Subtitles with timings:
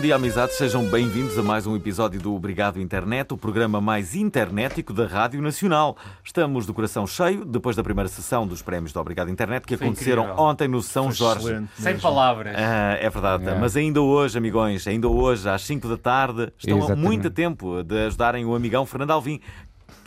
[0.00, 0.56] bom dia, amizades.
[0.56, 5.42] Sejam bem-vindos a mais um episódio do Obrigado Internet, o programa mais internetico da Rádio
[5.42, 5.94] Nacional.
[6.24, 9.86] Estamos do coração cheio depois da primeira sessão dos prémios do Obrigado Internet que Foi
[9.88, 10.42] aconteceram incrível.
[10.42, 11.44] ontem no São Foi Jorge.
[11.48, 12.56] excelente Sem palavras.
[12.56, 13.54] Ah, é verdade, É.
[13.58, 17.04] mas ainda hoje, amigões, ainda hoje, às 5 da tarde, estão há Exatamente.
[17.06, 19.38] muito tempo de ajudarem o amigão Fernando Alvim.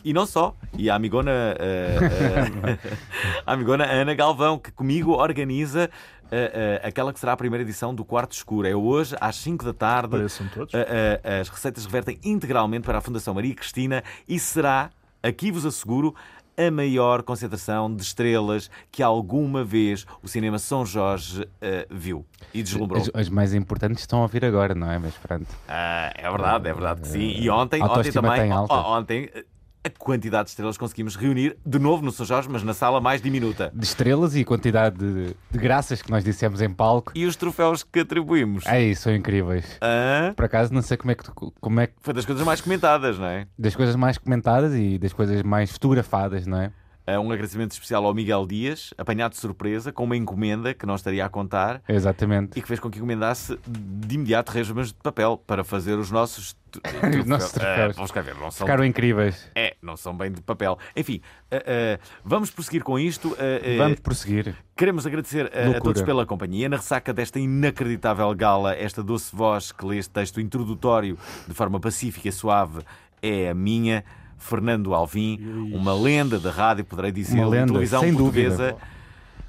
[0.04, 5.88] E não só, e a amigona, ah, ah, a amigona Ana Galvão, que comigo organiza
[6.84, 8.68] ah, aquela que será a primeira edição do Quarto Escuro.
[8.68, 10.16] É hoje, às 5 da tarde.
[10.16, 10.74] Apareçam todos.
[10.74, 14.90] A- as receitas revertem integralmente para a Fundação Maria Cristina e será,
[15.22, 16.14] aqui vos asseguro,
[16.56, 22.24] a maior concentração de estrelas que alguma vez o cinema São Jorge eh, viu
[22.54, 23.02] e deslumbrou.
[23.02, 25.00] As, as mais importantes estão a vir agora, não é?
[25.00, 25.48] Mas pronto.
[25.68, 27.20] Ah, é verdade, é verdade que sim.
[27.42, 29.30] E ontem, ontem também, ó, ontem,
[29.86, 33.22] a quantidade de estrelas conseguimos reunir de novo no São Jorge, mas na sala mais
[33.22, 33.72] diminuta.
[33.74, 37.12] De estrelas e quantidade de, de graças que nós dissemos em palco.
[37.16, 38.66] E os troféus que atribuímos?
[38.66, 39.78] É isso, são incríveis.
[39.82, 42.46] Ah, Por acaso, não sei como é que, tu- como é que foi das coisas
[42.46, 43.46] mais comentadas, não é?
[43.60, 46.72] das coisas mais comentadas e das coisas mais fotografadas, não é?
[47.06, 50.96] Ah, Um agradecimento especial ao Miguel Dias, apanhado de surpresa, com uma encomenda que não
[50.96, 51.82] estaria a contar.
[51.88, 52.58] Exatamente.
[52.58, 56.54] e que fez com que encomendasse de imediato resmas de papel para fazer os nossos,
[56.72, 56.80] t-
[57.20, 57.52] Os nossos troféus.
[57.52, 57.90] troféus.
[57.92, 59.50] Eh, vamos cá ver, não são, Ficaram incríveis.
[59.54, 60.78] é, não são bem de papel.
[60.96, 63.36] Enfim, eh, eh, vamos prosseguir com isto.
[63.38, 64.56] Eh, eh, Vamos prosseguir.
[64.76, 66.70] Queremos agradecer a- a, todos pela companhia.
[66.70, 71.18] Na ressaca desta inacreditável gala, esta doce voz que lê este texto introdutório
[71.48, 72.80] de forma pacífica e suave
[73.22, 74.04] é a minha.
[74.44, 75.40] Fernando Alvim,
[75.74, 78.58] uma lenda da rádio, poderei dizer, Uma lenda, televisão sem portuguesa.
[78.72, 78.78] dúvida.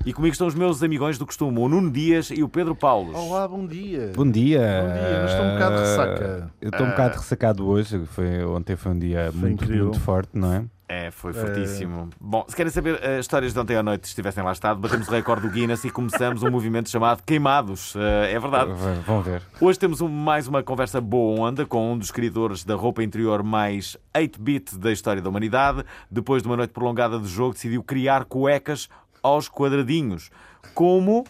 [0.06, 3.14] E comigo estão os meus amigões do costume, o Nuno Dias e o Pedro Paulos.
[3.16, 4.12] Olá, bom dia.
[4.14, 4.60] Bom dia.
[4.60, 6.50] Bom dia, mas estou um bocado de ressaca.
[6.60, 8.02] Eu estou um bocado ressacado hoje.
[8.06, 9.84] Foi, ontem foi um dia muito, incrível.
[9.86, 10.64] muito forte, não é?
[10.96, 12.08] É, foi fortíssimo.
[12.20, 15.08] Bom, se querem saber as histórias de ontem à noite, se estivessem lá estado, batemos
[15.08, 17.94] o recorde do Guinness e começamos um movimento chamado Queimados.
[17.96, 18.72] Eh, é verdade.
[18.72, 19.42] V- Vão ver.
[19.60, 23.42] Hoje temos um- mais uma conversa boa onda com um dos criadores da roupa interior
[23.42, 25.84] mais 8-bit da história da humanidade.
[26.08, 28.88] Depois de uma noite prolongada de jogo, decidiu criar cuecas
[29.20, 30.30] aos quadradinhos.
[30.74, 31.24] Como?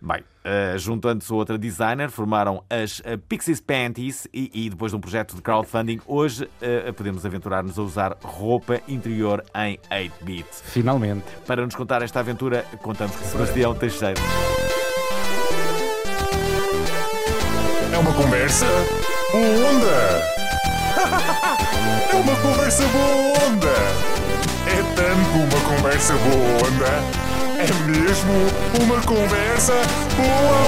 [0.00, 4.96] Bem, eh, juntando-se a outra designer, formaram as eh, Pixies Panties e, e depois de
[4.96, 10.48] um projeto de crowdfunding, hoje eh, podemos aventurar-nos a usar roupa interior em 8-bit.
[10.50, 11.24] Finalmente.
[11.46, 14.18] Para nos contar esta aventura, contamos com Sebastião Teixeira.
[17.92, 18.66] É uma conversa
[19.30, 20.38] boa onda.
[22.10, 23.06] É uma conversa boa
[23.46, 23.74] onda.
[24.66, 27.27] É tanto uma conversa boa onda.
[27.60, 28.32] É mesmo
[28.84, 29.72] uma conversa
[30.16, 30.58] boa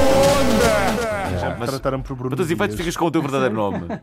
[0.40, 1.38] onda.
[1.38, 2.78] Já me mas- trataram por Bruno os efeitos, Dias.
[2.80, 3.86] ficas com o teu verdadeiro nome.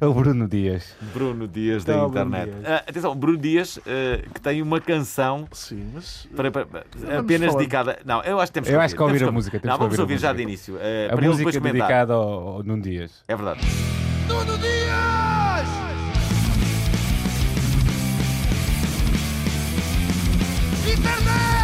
[0.00, 0.94] O Bruno Dias.
[1.14, 2.50] Bruno Dias da Tá, Bruno internet.
[2.52, 2.64] Dias.
[2.66, 6.28] Ah, atenção, Bruno Dias, ah, que tem uma canção Sim, mas...
[6.36, 6.84] para, para- para-
[7.18, 7.58] apenas falar.
[7.58, 7.98] dedicada.
[8.04, 9.84] Não, eu acho que temos Eu acho que ouvir temos a música, temos Não, que
[9.84, 10.76] vamos ouvir ouvir já de início.
[10.76, 13.24] ah, A para ele depois música dedicada ao, ao Nuno Dias.
[13.26, 13.60] É verdade.
[14.28, 15.27] Nuno Dias!
[20.88, 21.18] Internet!
[21.18, 21.57] Centros!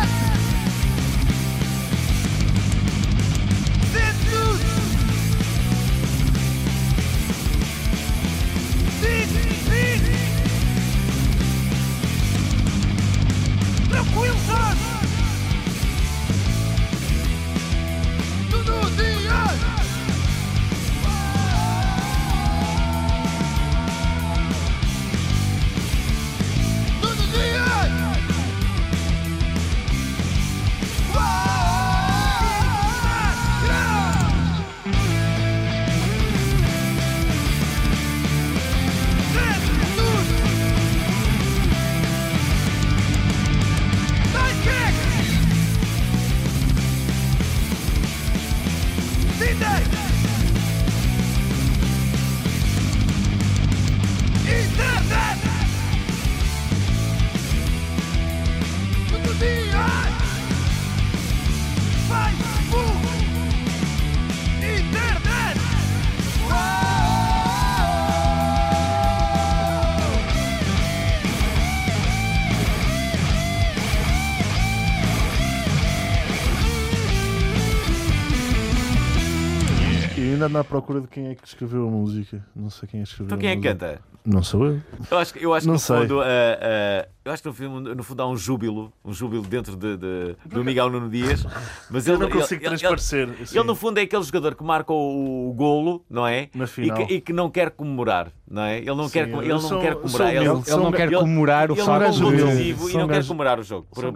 [80.44, 82.44] Ainda ando à procura de quem é que escreveu a música.
[82.54, 84.00] Não sei quem é que escreveu Então quem é que canta?
[84.26, 84.80] Não sou eu.
[85.10, 85.96] Eu acho, que- eu acho que Não no sei.
[85.98, 89.42] fundo, ah, ah, eu acho que no, fundo, no fundo há um júbilo, um júbilo
[89.42, 91.44] dentro de, de- do Miguel Nuno Dias,
[91.90, 93.28] mas Eu ele, não consigo ele, ele, transparecer.
[93.42, 93.58] assim.
[93.58, 96.48] ele, no fundo é aquele jogador que marca o, o golo, não é?
[96.54, 96.96] Na E final.
[97.06, 98.78] que, e que não quer comemorar, não é?
[98.78, 100.28] Ele não Sim, quer, ele não sou- quer sou comemorar.
[100.34, 100.38] Ele.
[100.38, 102.44] Ele não quer comemorar o ele não humilde.
[102.46, 103.86] decisivo e não quer comemorar o jogo.
[103.94, 104.10] Para,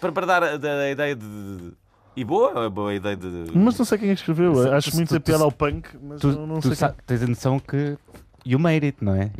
[0.00, 1.26] para, para, dar a- a ideia de.
[2.16, 3.46] E boa, a boa ideia de.
[3.54, 4.72] Mas não sei quem é que escreveu.
[4.74, 6.76] Acho muito tu- a piada ao punk, mas Tu, não, não tu sei.
[6.76, 7.96] sa- tens a noção que
[8.44, 9.30] you made it, não é?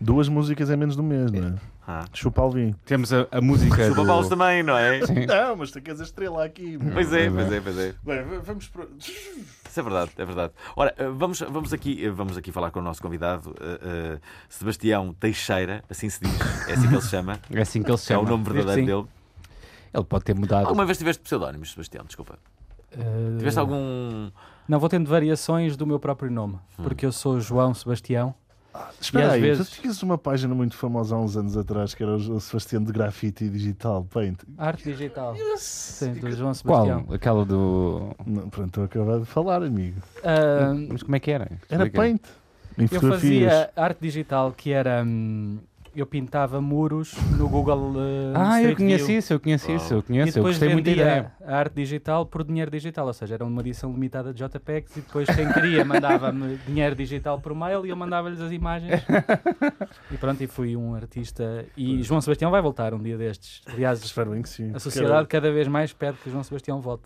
[0.00, 1.54] Duas músicas em menos um mês, não é?
[1.86, 2.04] Ah.
[2.14, 2.72] Chupa Alvin.
[2.86, 3.88] Temos a, a música.
[3.88, 4.06] Chupa do...
[4.06, 5.04] Paulos também, não é?
[5.04, 5.26] Sim.
[5.26, 6.78] Não, mas tu queres a estrela aqui.
[6.92, 7.94] Pois é, pois é, pois é.
[8.04, 8.84] Bem, vamos para.
[8.96, 10.52] Isso é verdade, é verdade.
[10.76, 14.18] Ora, eh, vamos, vamos, aqui, eh, vamos aqui falar com o nosso convidado, eh, eh,
[14.48, 16.32] Sebastião Teixeira, assim se diz,
[16.68, 18.26] é assim que ele se chama, É assim que ele se é chama.
[18.28, 19.06] o nome verdadeiro dele.
[19.92, 20.66] Ele pode ter mudado.
[20.66, 22.04] Alguma vez tiveste pseudónimos, Sebastião?
[22.04, 22.38] Desculpa.
[22.92, 24.30] Eh, Tiveste algum.
[24.68, 26.82] Não, vou tendo variações do meu próprio nome, Hum.
[26.82, 28.34] porque eu sou João Sebastião.
[29.00, 31.92] Espera E às aí, vezes- tu tinhas uma página muito famosa há uns anos atrás
[31.92, 34.38] que era o Sebastião de Grafite Digital Paint.
[34.56, 35.34] Arte digital.
[35.56, 36.84] Sim, do João Qual?
[36.86, 37.12] Sebastião.
[37.14, 38.14] Aquela do.
[38.24, 40.00] Não, pronto, estou a acabar de falar, amigo.
[40.22, 41.50] Ah, Mas como é que era?
[41.68, 41.90] Era.
[41.90, 42.22] Paint.
[42.78, 45.02] Em eu fazia arte digital que era.
[45.04, 45.58] hum,
[46.00, 47.94] eu pintava muros no Google.
[47.98, 49.18] eh, Ah, eu conheço View.
[49.18, 50.38] isso, eu conheço isso, eu conheço.
[50.38, 51.32] Eu gostei muito da ideia.
[51.46, 55.00] a arte digital por dinheiro digital, ou seja, era uma edição limitada de JPEGs e
[55.00, 59.02] depois quem queria mandava-me dinheiro digital por mail e eu mandava-lhes as imagens.
[60.10, 61.64] e pronto, e fui um artista.
[61.76, 63.62] E João Sebastião vai voltar um dia destes.
[63.66, 64.70] Aliás, Espero bem que sim.
[64.74, 67.04] a sociedade cada vez mais pede que João Sebastião volte.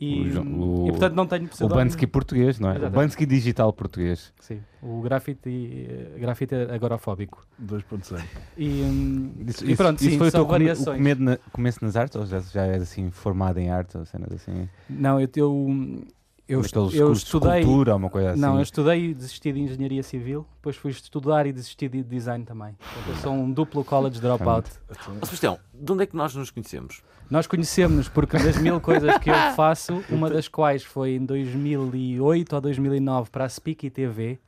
[0.00, 1.84] E, O Jo- o- e portanto não tenho O pseudónimo.
[1.84, 2.72] Bansky português, não é?
[2.72, 2.96] O Exatamente.
[3.06, 4.32] Bansky digital português.
[4.40, 7.46] Sim, o grafite, eh, grafite agorafóbico.
[7.58, 8.20] 2.0.
[8.58, 10.96] E, hum, Isso, e isso- pronto, isso sim, foi o são teu come- o variações.
[10.98, 14.32] começo, na, começo nas artes ou já, já és assim formado em arte ou cenas
[14.32, 14.68] assim?
[14.90, 16.04] Não, eu, eu,
[16.48, 17.60] eu, Naqueles eu de estudei.
[17.60, 18.40] escultura ou uma coisa assim?
[18.40, 22.44] Não, eu estudei e desisti de engenharia civil, depois fui estudar e desisti de design
[22.44, 22.76] também.
[23.08, 24.70] Eu sou um duplo college dropout.
[24.90, 27.02] Ó, Sebastião, de onde é que nós nos conhecemos?
[27.30, 32.54] Nós conhecemos porque das mil coisas que eu faço, uma das quais foi em 2008
[32.54, 34.38] ou 2009 para a Speaky TV,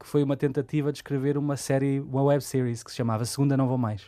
[0.00, 3.56] que foi uma tentativa de escrever uma série, uma web series que se chamava Segunda
[3.56, 4.02] Não Vou Mais.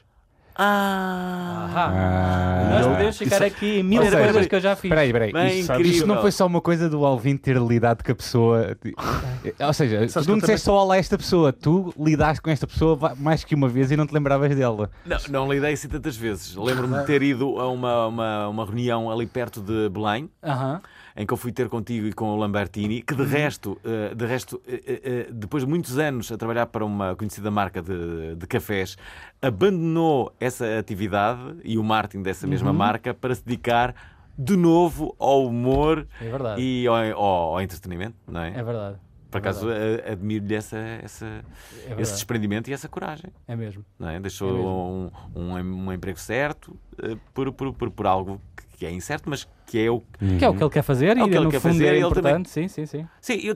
[0.61, 1.69] Ah!
[1.75, 2.69] Ah.
[2.73, 2.93] Nós Não.
[2.93, 4.85] podemos ficar Isso- aqui em mil seja, coisas que eu já fiz.
[4.85, 5.33] Espera aí, espera aí.
[5.33, 5.93] Bem Isto, incrível.
[5.93, 8.77] isto não foi só uma coisa do Alvin ter lidado com a pessoa.
[9.61, 12.67] Ou seja, Sabes tu não disseste só olá a esta pessoa, tu lidaste com esta
[12.67, 14.91] pessoa mais que uma vez e não te lembravas dela.
[15.07, 16.57] Não, não lidei assim tantas vezes.
[16.57, 20.81] Lembro-me de ter ido a uma, uma, uma reunião ali perto de Belém, Aham.
[21.21, 24.25] Em que eu fui ter contigo e com o Lambertini, que de resto, eh, de
[24.25, 28.47] resto eh, eh, depois de muitos anos a trabalhar para uma conhecida marca de, de
[28.47, 28.97] cafés,
[29.43, 33.95] abandonou essa atividade e o marketing dessa mesma marca para se dedicar
[34.39, 38.51] de novo ao humor É e ao, ao- ao entretenimento, não é?
[38.57, 38.97] É verdade.
[39.31, 43.31] Por acaso eh, admiro-lhe essa, essa, É esse desprendimento e essa coragem.
[43.49, 43.85] É mesmo.
[43.99, 44.21] Não é?
[44.21, 45.13] Deixou É mesmo.
[45.35, 46.79] um, um, um emprego certo
[47.35, 50.01] por, por, por, por algo que é incerto, mas que é o
[50.39, 51.73] Que é o que ele quer fazer É o e que ele no quer fundo
[51.75, 52.51] fazer é e ele também- importante.
[52.51, 53.07] Sim, sim, sim.
[53.21, 53.55] Sim, eu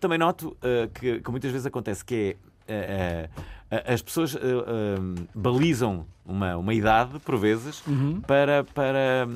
[0.00, 3.28] também noto eh, que, que muitas vezes acontece que é eh,
[3.70, 4.36] eh, as pessoas
[5.34, 8.20] balizam uma, uma idade, por vezes, Uhum.
[8.26, 9.28] para, para,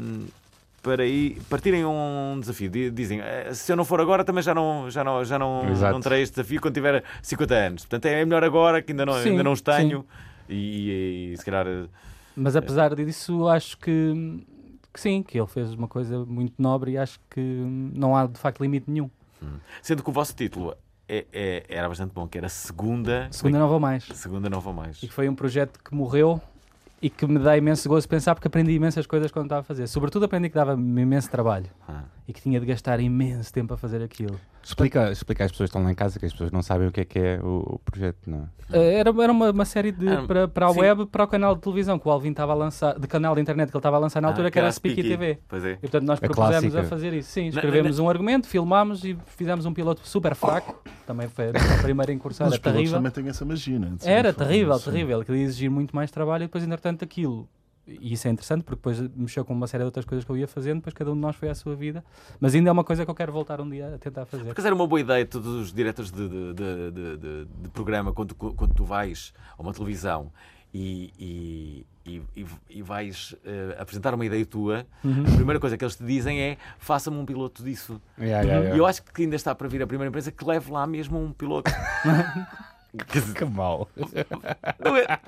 [0.82, 2.70] para ir, partirem um desafio.
[2.70, 5.68] Di- Dizem, eh, se eu não for agora, também já não, já não, já não,
[5.70, 5.92] Exato.
[5.92, 7.82] não terei este desafio quando tiver 50 anos.
[7.84, 10.04] Portanto, é melhor agora, que ainda não, Sim, ainda não os tenho.
[10.48, 11.66] E, e- e se calhar.
[11.66, 11.84] eh,
[12.36, 14.40] Mas apesar disso, acho que,
[14.92, 18.38] que sim, que ele fez uma coisa muito nobre e acho que não há de
[18.38, 19.10] facto limite nenhum.
[19.82, 20.74] Sendo que o vosso título
[21.08, 23.28] é- é- era bastante bom, que era Segunda.
[23.30, 24.04] Segunda não vou mais.
[24.14, 25.02] Segunda não vou mais.
[25.02, 26.40] E foi um projeto que morreu
[27.00, 29.86] e que me dá imenso gozo pensar porque aprendi imensas coisas quando estava a fazer.
[29.86, 32.02] Sobretudo aprendi que dava-me imenso trabalho Ah.
[32.26, 34.38] e que tinha de gastar imenso tempo a fazer aquilo.
[34.68, 36.92] Explica, explica às pessoas que estão lá em casa que as pessoas não sabem o
[36.92, 38.76] que é que é o, o projeto, não é?
[38.78, 40.80] Eh, Era, era uma, uma série de, Ah, para, para a sim.
[40.80, 43.40] web, para o canal de televisão que o Alvin estava a lançar, de canal de
[43.40, 45.02] internet que ele estava a lançar na altura, Ah, que era a Speaky.
[45.02, 45.38] TV.
[45.48, 45.72] Pois é.
[45.72, 46.80] E portanto nós A propusemos clássica.
[46.80, 47.30] a fazer isso.
[47.30, 50.82] Sim, Na- escrevemos um argumento, filmámos e fizemos um piloto super fraco.
[51.06, 52.96] Também foi a primeira incursão, Mas era terrível.
[52.98, 53.78] também têm essa magia?
[53.78, 55.20] De Era terrível, terrível.
[55.22, 57.48] Aquilo ia exigir muito mais trabalho e depois, entretanto, aquilo.
[57.88, 60.36] E isso é interessante porque depois mexeu com uma série de outras coisas que eu
[60.36, 62.04] ia fazendo, depois cada um de nós foi à sua vida.
[62.38, 64.44] Mas ainda é uma coisa que eu quero voltar um dia a tentar fazer.
[64.44, 68.54] Porque era uma boa ideia, todos os diretores de, de, de, de- programa, quando, tu-
[68.54, 70.30] quando tu vais a uma televisão
[70.74, 71.86] e, e,
[72.36, 75.22] e, e- vais eh, apresentar uma ideia tua, Uhum.
[75.26, 78.00] a primeira coisa que eles te dizem é faça-me um piloto disso.
[78.18, 78.76] Yeah, yeah, yeah.
[78.76, 81.18] E eu acho que ainda está para vir a primeira empresa que leve lá mesmo
[81.18, 81.70] um piloto.
[83.34, 83.88] Que mal.
[84.82, 85.18] Não é-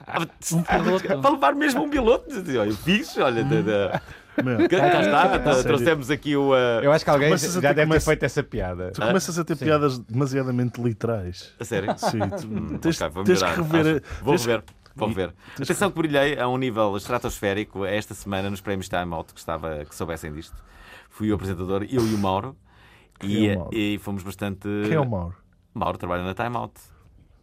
[0.53, 1.21] Um piloto.
[1.21, 2.27] Para levar mesmo um piloto.
[2.59, 3.45] Olha, fixe, olha.
[3.45, 4.03] da- da-
[4.43, 5.63] Meu, Cá está, sério.
[5.65, 6.53] trouxemos aqui o.
[6.53, 8.91] uh, Eu acho que alguém já ter- deve ter feito essa piada.
[8.93, 11.53] Tu começas a ter piadas demasiadamente literais.
[11.61, 11.95] A sério?
[11.99, 13.97] Sim, tu Hum, tens, ok, vou tens que rever.
[14.03, 14.25] acho.
[14.25, 14.65] Vou tens que- rever.
[14.97, 15.33] Vou rever.
[15.61, 19.85] Atenção que brilhei a um nível estratosférico esta semana nos prémios Time Out, que estava
[19.85, 20.57] que soubessem disto.
[21.11, 22.57] Fui o apresentador, eu e o Mauro.
[23.23, 23.77] E, é o Mauro?
[23.77, 24.67] e fomos bastante.
[24.87, 25.35] Quem é o Mauro?
[25.75, 26.75] Mauro trabalha na Time Out.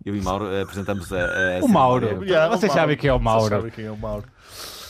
[0.07, 1.17] Eu e Mauro eh, apresentamos a.
[1.17, 2.23] a O Mauro.
[2.23, 2.81] Yeah, o Vocês Mauro.
[2.81, 3.49] sabem quem é o Vocês Mauro.
[3.55, 4.23] sabem quem é o Mauro.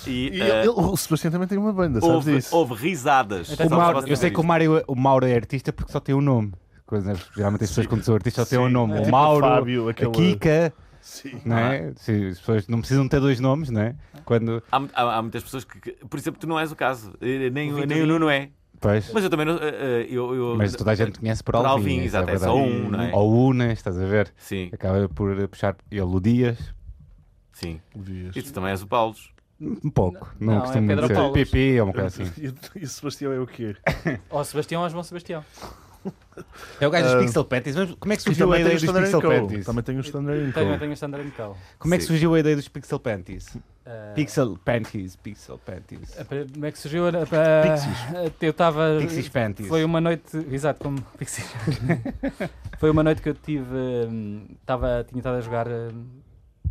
[0.05, 2.55] E, E eh, ele- o Sebastião também tem uma banda, sabes houve, disso?
[2.55, 3.49] houve risadas.
[3.49, 5.99] O Só Mauro- eu sei que o, vocês Mário, o Mauro é artista porque só
[5.99, 6.53] tem um nome.
[6.85, 8.93] Coisa, geralmente as pessoas quando são artistas só têm um nome.
[8.93, 11.41] é o tipo Mauro, o Fábio, a aquele- Kika, Sim.
[11.43, 11.91] não é?
[11.97, 13.95] Sim, as pessoas não precisam ter dois nomes, não é?
[14.23, 14.63] Quando.
[14.71, 17.13] Há, há- há muitas pessoas que, que- Por exemplo, tu não és o caso.
[17.19, 18.07] Eh, Nem, O nem o.
[18.07, 18.49] Nuno é.
[18.79, 19.11] Pois.
[19.11, 19.55] Mas eu também não.
[19.55, 19.59] eh,
[20.03, 21.69] eh, eu, eu- Mas toda a gente conhece por Por Alvin.
[21.71, 22.51] Alvin, isso exato, é verdade.
[22.51, 23.11] só um, não é?
[23.13, 24.31] Ou Unas, estás a ver?
[24.37, 26.57] Sim, Acaba por puxar ele o Dias.
[27.53, 27.81] sim.
[27.95, 28.35] Dias.
[28.35, 29.15] E tu também és o Paulo.
[29.59, 30.31] Um pouco.
[30.39, 31.31] Não, Não, é costumo Pedro dizer.
[31.31, 32.31] PP ou uma coisa assim.
[32.39, 33.75] E, e o Sebastião é o quê?
[34.29, 35.43] Ó Sebastião, ou João Sebastião.
[36.79, 37.75] É o gajo dos Ah, Pixel Panties.
[37.75, 39.27] Mas como é que surgiu a também ideia o dos Pixel Co.
[39.27, 39.65] Panties?
[39.65, 40.77] Também tem o Standard Tenho, Co.
[40.79, 41.57] tenho o Standard Cal.
[41.79, 43.57] Como é que surgiu a ideia dos Pixel Panties?
[43.89, 46.13] Ah, Pixel Panties, Pixel Panties.
[46.53, 47.07] Como é que surgiu?
[47.07, 48.33] a- Pixies.
[48.41, 48.97] Eu estava.
[48.99, 49.69] Pixies Panties.
[49.69, 51.47] Foi uma noite, exato, como Pixies.
[52.79, 53.65] Foi uma noite que eu tive,
[54.09, 56.05] hum, tava, tinha estado a jogar hum,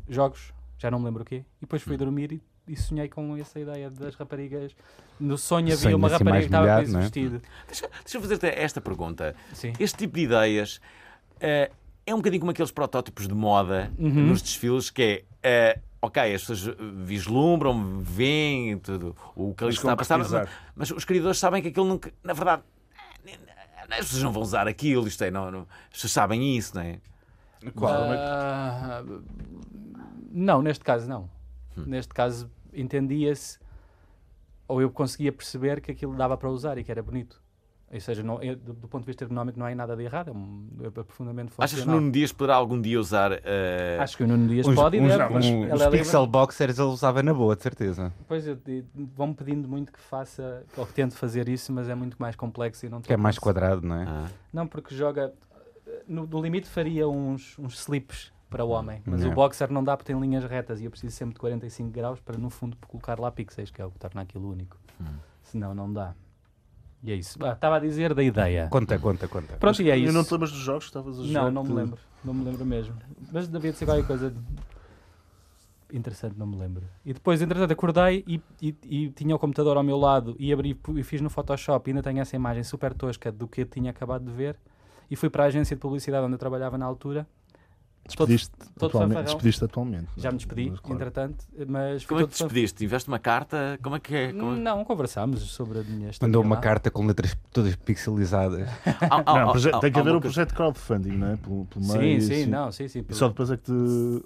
[0.08, 1.86] jogos, já não me lembro o quê, e depois Hum.
[1.86, 4.72] fui dormir e, e sonhei com essa ideia das raparigas.
[5.18, 7.00] No sonho havia Sonho uma assim rapariga que estava com esse é?
[7.00, 7.42] vestido.
[7.66, 9.34] Deixa, deixa eu fazer-te esta pergunta.
[9.54, 9.72] Sim.
[9.80, 10.80] Este tipo de ideias
[11.40, 11.70] eh,
[12.04, 14.26] é um bocadinho como aqueles protótipos de moda Uhum.
[14.26, 15.24] nos desfiles que é.
[15.42, 20.30] eh, ok, as pessoas vislumbram, veem tudo o que ali está a passar, mas,
[20.74, 22.12] mas os criadores sabem que aquilo nunca.
[22.22, 22.62] Na verdade,
[23.26, 23.36] eh,
[23.90, 26.82] as pessoas não vão usar aquilo, isto é, não, não- as pessoas sabem isso, não
[26.82, 26.98] é?
[28.28, 29.02] Ah,
[30.30, 31.28] não, neste caso não.
[31.76, 31.84] Hum.
[31.86, 33.58] Neste caso entendia-se,
[34.68, 37.40] ou eu conseguia perceber que aquilo dava para usar e que era bonito.
[37.92, 40.28] Ou seja, não, eu, do, do ponto de vista ergonómico não há nada de errado,
[40.28, 41.64] é, um, é profundamente funcional.
[41.64, 43.30] Achas que Nuno Dias poderá algum dia usar.
[43.44, 45.34] eh, Acho que o Nuno Dias Uns, pode e uns, deve.
[45.34, 45.90] uns- é livre.
[45.98, 48.12] Pixel Boxers ele usava na boa, de certeza.
[48.26, 51.94] Pois, eu- eu- vão-me pedindo muito que faça, ou que tente fazer isso, mas é
[51.94, 54.04] muito mais complexo e não Que é mais quadrado, não é?
[54.08, 55.32] ah, Não, porque joga.
[56.08, 59.28] No, no limite faria uns, uns slips para o homem, mas É.
[59.28, 62.18] o boxer não dá porque tem linhas retas e eu preciso sempre de 45 graus
[62.20, 64.76] para, no fundo, colocar lá pixels, que é o que torna aquilo único.
[65.42, 66.14] Senão, não dá.
[67.02, 67.38] E é isso.
[67.44, 68.68] Ah, Estava a dizer da ideia.
[68.70, 69.56] Conta, conta, conta.
[69.58, 70.12] Pronto, e é E isso.
[70.12, 71.42] não te lembras dos jogos que estavas a jogar?
[71.44, 71.98] Não, não me lembro.
[72.24, 72.94] Não me lembro mesmo.
[73.32, 74.34] Mas devia de ser qualquer coisa
[75.92, 76.82] interessante, não me lembro.
[77.04, 80.76] E depois, entretanto, acordei e, e- e tinha o computador ao meu lado e abri
[80.96, 83.90] e fiz no Photoshop e ainda tenho essa imagem super tosca do que eu tinha
[83.90, 84.56] acabado de ver.
[85.08, 87.24] E fui para a agência de publicidade onde eu trabalhava na altura.
[88.14, 89.08] Todo- Despediste todo atualmente.
[89.16, 89.24] fanfarrão.
[89.34, 90.06] Despediste atualmente.
[90.16, 90.94] Já me despedi, Mas, claro.
[90.96, 92.78] entretanto, mas como é que todo te despediste?
[92.78, 93.78] Tiveste uma carta?
[93.82, 94.32] Como é que é?
[94.32, 96.28] Como é- Não, conversámos sobre a minha história.
[96.30, 96.60] Mandou uma lá.
[96.60, 98.68] carta com letras todas pixelizadas.
[99.72, 101.36] Não, tem que haver um projeto de crowdfunding, não é?
[101.36, 102.46] Pelo, pelo Sim, meio, sim, assim.
[102.46, 103.04] não, sim, sim.
[103.08, 103.72] E só depois é que te.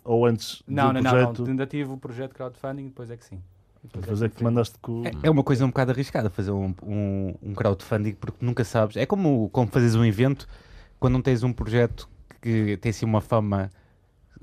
[0.04, 1.38] Ou antes Não, não, não, projeto.
[1.42, 1.48] não.
[1.50, 3.40] Ainda tive o projeto de crowdfunding, depois é que sim.
[3.82, 5.04] Depois Depois é que te mandaste com.
[5.06, 8.96] É, é uma coisa um bocado arriscada fazer um, um, um crowdfunding porque nunca sabes.
[8.96, 10.46] É como, como fazes um evento
[10.98, 12.06] quando não tens um projeto
[12.40, 13.70] que tem assim uma fama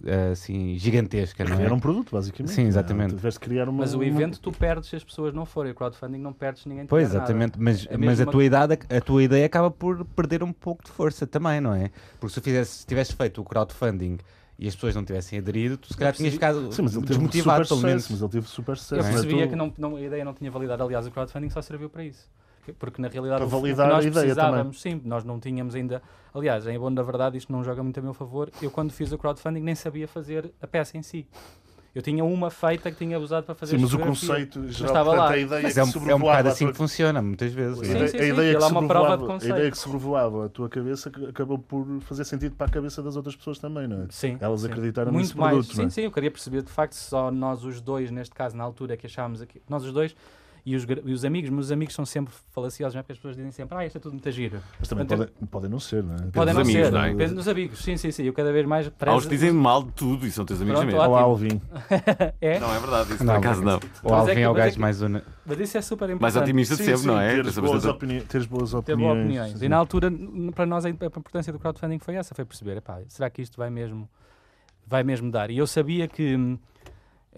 [0.05, 1.63] eh, assim gigantesca, não é?
[1.63, 2.53] Era um produto, basicamente.
[2.53, 3.11] Sim, exatamente.
[3.11, 3.79] Não, tiveste criar uma.
[3.79, 5.71] Mas o uma- evento tu perdes se as pessoas não forem.
[5.71, 7.25] O crowdfunding não perdes ninguém Pois, der nada.
[7.25, 10.43] exatamente, mas, É mas mesmo a, uma- tua idade, a tua ideia acaba por perder
[10.43, 11.89] um pouco de força também, não é?
[12.19, 14.17] Porque se, fizesse, se tivesse feito o crowdfunding
[14.59, 17.17] e as pessoas não tivessem aderido, tu se calhar tinhas ficado Sim, mas ele teve
[17.19, 18.03] desmotivado, super pelo menos.
[18.03, 18.13] sucesso.
[18.13, 19.07] Mas ele teve super Eu sucesso.
[19.07, 19.11] é?
[19.11, 20.81] percebia Tu- que não, não- a ideia não tinha validade.
[20.81, 22.29] Aliás, o crowdfunding só serviu para isso.
[22.73, 25.39] Porque na realidade Para o- o que validar nós a ideia precisávamos, sim, nós não
[25.39, 26.01] tínhamos ainda.
[26.33, 28.49] Aliás, em bom da verdade, isto não joga muito a meu favor.
[28.61, 31.25] Eu, quando fiz o crowdfunding, nem sabia fazer a peça em si.
[31.95, 35.09] Eu tinha uma feita que tinha usado para fazer Sim, mas o conceito geral, estava
[35.09, 35.33] portanto, lá.
[35.33, 37.21] a ideia Mas que é um, é um sobrevoava bocado a assim tua- que funciona,
[37.23, 37.79] muitas vezes.
[37.81, 40.49] A Sim, ideia, sim, a sim, ideia que é sobrevoava- a ideia que sobrevoava a
[40.49, 44.03] tua cabeça que acabou por fazer sentido para a cabeça das outras pessoas também, não
[44.03, 44.05] é?
[44.11, 44.67] Sim, Elas sim.
[44.67, 45.53] acreditaram muito nesse mais.
[45.55, 45.89] produto, sim, não é?
[45.89, 48.95] sim, eu queria perceber de facto se só nós os dois, neste caso, na altura
[48.95, 50.15] que achávamos aqui, nós os dois
[50.69, 53.03] e os, e os amigos, mas os amigos são sempre falaciosos, não é?
[53.03, 54.59] Porque as pessoas dizem sempre, ah, isto é tudo muito giro.
[54.79, 56.17] Mas também podem, podem não ser, não é?
[56.33, 57.09] Podem não amigos, ser, não é?
[57.11, 58.23] depende dos amigos, sim, sim, sim.
[58.23, 59.17] Eu cada vez mais Há prezo.
[59.17, 61.09] uns que dizem mal de tudo e são teus amigos Pronto, mesmo.
[61.09, 61.61] Olá, Alvin.
[62.41, 63.79] É, Não é verdade, isso Não, por acaso não.
[64.03, 65.01] O é Alvin é o é gajo que- mais.
[65.01, 65.23] Una...
[65.45, 66.21] mas isso é super importante.
[66.21, 67.35] Mais otimista de sempre, não é?
[67.35, 68.21] Teres boas, bastante- opini...
[68.21, 68.99] teres boas Ter opiniões.
[69.15, 69.59] boas opiniões.
[69.59, 69.65] sim.
[69.65, 70.11] E na altura,
[70.53, 73.41] para nós, a imp- a importância do crowdfunding foi essa: foi perceber, epá, será que
[73.41, 74.09] isto vai mesmo,
[74.85, 75.49] vai mesmo dar?
[75.49, 76.57] E eu sabia que.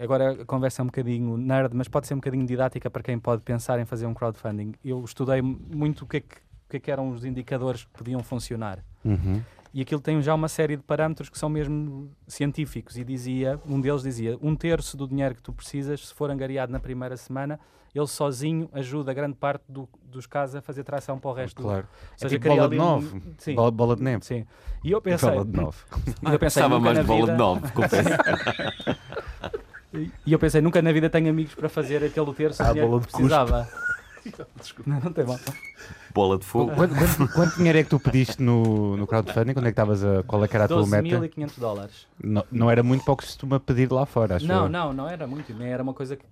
[0.00, 3.18] Agora a conversa é um bocadinho nerd, mas pode ser um bocadinho didática para quem
[3.18, 4.72] pode pensar em fazer um crowdfunding.
[4.82, 7.90] Eu estudei muito o que é que, o que, é que eram os indicadores que
[7.90, 8.78] podiam funcionar.
[9.04, 9.42] Uhum.
[9.74, 12.96] E aquilo tem já uma série de parâmetros que são mesmo científicos.
[12.96, 16.72] E dizia, um deles dizia, um terço do dinheiro que tu precisas, se for angariado
[16.72, 17.60] na primeira semana,
[17.94, 21.56] ele sozinho ajuda grande parte do- dos casos a fazer tração para o resto.
[21.56, 21.86] do- Claro.
[22.20, 23.22] Ou É tipo cria bola ali de um- nove.
[23.38, 24.24] Sim, Bola, bola de neve.
[24.24, 24.46] sim.
[24.82, 25.76] E eu pensei, Bola de nove.
[26.22, 28.08] eu nunca mais de bola vida, de nove, confesso.
[30.26, 33.00] E eu pensei, nunca na vida tenho amigos para fazer aquele terço Ah, dinheiro bola
[33.02, 33.68] que precisava.
[34.86, 35.40] Não, não tem mal.
[36.12, 36.72] Bola de fogo.
[36.74, 39.54] Quanto, quanto- quanto dinheiro é que tu pediste no, no crowdfunding?
[39.54, 40.22] Quando é que estavas a.
[40.24, 41.18] Qual é que era a tua meta?
[41.20, 42.06] 12.500 dólares.
[42.22, 44.68] Não, não era muito para o que se costuma pedir lá fora, acho Não, eu.
[44.68, 45.54] não, não era muito.
[45.54, 46.24] Nem era uma coisa que,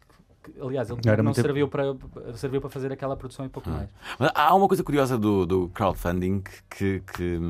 [0.61, 1.97] aliás, ele Não era não, muito- serviu, para,
[2.35, 3.89] serviu para fazer aquela produção e pouco mais.
[4.19, 7.41] Mas há uma coisa curiosa do, do crowdfunding que, que,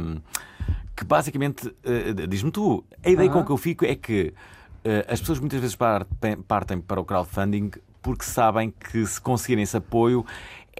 [0.97, 3.47] que basicamente, eh, diz-me tu, a ideia com Aham.
[3.47, 4.33] que eu fico é que
[5.09, 5.77] as pessoas muitas vezes
[6.47, 7.71] partem, para o crowdfunding
[8.03, 10.25] porque sabem que se conseguirem esse apoio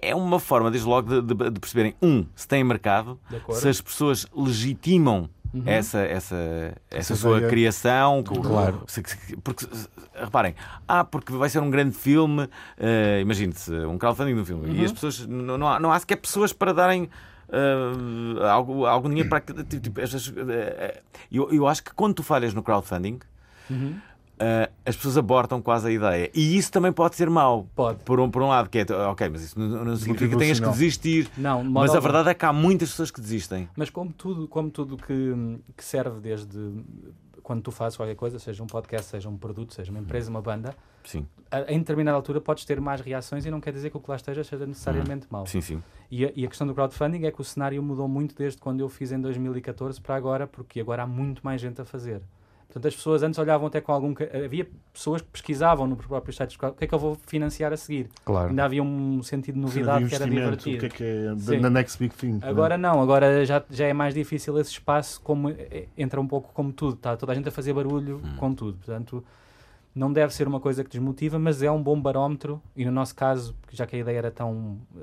[0.01, 3.19] é uma forma, desde logo, de, de- de perceberem, um, se tem mercado,
[3.51, 5.63] se as pessoas legitimam Uhum.
[5.65, 6.35] essa, essa,
[6.91, 7.49] essa Essa sua ideia.
[7.49, 8.21] criação.
[8.23, 8.83] Claro.
[9.43, 9.65] porque,
[10.13, 10.53] reparem,
[10.87, 12.47] ah, porque vai ser um grande filme,
[12.77, 15.99] eh, imagine-se, um crowdfunding de um filme, e as pessoas, não, não, há, não há
[15.99, 17.09] sequer pessoas para darem.
[17.51, 21.01] eh, algo, algum dinheiro para que- tipo, tipo, estas, eh,
[21.31, 23.17] eu, eu acho que quando tu falhas no crowdfunding
[23.69, 23.95] Uhum.
[24.39, 27.99] eh, as pessoas abortam quase a ideia e isso também pode ser mau Pode.
[28.05, 30.59] por um, por um lado que é ok, mas isso não, não significa que tenhas
[30.59, 34.11] que desistir Não, mas a verdade é que há muitas pessoas que desistem Mas como
[34.13, 35.33] tudo, como tudo que,
[35.75, 36.83] que serve desde
[37.43, 40.41] quando tu fazes qualquer coisa, seja um podcast, seja um produto, seja uma empresa, uma
[40.41, 43.97] banda, sim, a- em determinada altura podes ter mais reações e não quer dizer que
[43.97, 45.47] o que lá esteja seja necessariamente mau.
[45.47, 48.35] sim, sim E a, e a questão do crowdfunding é que o cenário mudou muito
[48.35, 51.85] desde quando eu fiz em 2014 para agora, porque agora há muito mais gente a
[51.85, 52.21] fazer.
[52.69, 54.13] Portanto, as pessoas antes olhavam até com algum.
[54.45, 57.77] Havia pessoas que pesquisavam no próprio site o que é que eu vou financiar a
[57.77, 58.09] seguir.
[58.23, 58.49] Claro.
[58.49, 60.77] Ainda havia um sentido de Sim, novidade de que era divertido.
[60.77, 61.67] O que é que é Sim.
[61.67, 62.37] next big thing?
[62.43, 66.53] Agora não, agora já, já é mais difícil esse espaço, como é- entra um pouco
[66.53, 68.77] como tudo, está toda a gente a fazer barulho com tudo.
[68.77, 69.25] Portanto,
[69.95, 73.15] não deve ser uma coisa que desmotiva, mas é um bom barómetro, e no nosso
[73.15, 74.99] caso, já que a ideia era tão eh,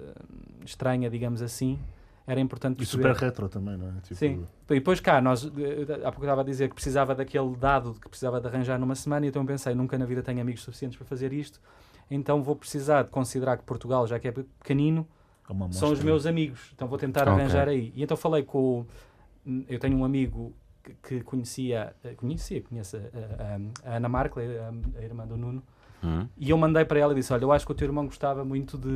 [0.65, 1.81] estranha, digamos assim,
[2.27, 3.27] era importante E super perceber.
[3.27, 3.93] retro também, não é?
[4.03, 4.47] Tipo, Sim.
[4.69, 5.51] E depois cá, nós, eh,
[6.05, 8.95] há pouco eu estava a dizer que precisava daquele dado que precisava de arranjar numa
[8.95, 11.61] semana, e então eu pensei, nunca na vida tenho amigos suficientes para fazer isto,
[12.11, 15.07] então vou precisar de considerar que Portugal, já que é pequenino,
[15.49, 17.33] é são os meus amigos, então vou tentar Ok.
[17.35, 17.93] arranjar aí.
[17.95, 18.81] E então falei com.
[18.81, 18.87] o-
[19.69, 20.53] Eu tenho um amigo
[21.05, 23.01] que, conhecia, eh, conhecia, conhece a,
[23.89, 25.63] a- a Ana Markle, a, a irmã do Nuno,
[26.03, 26.27] Hum.
[26.37, 28.45] e eu mandei para ela e disse: Olha, eu acho que o teu irmão gostava
[28.45, 28.89] muito de,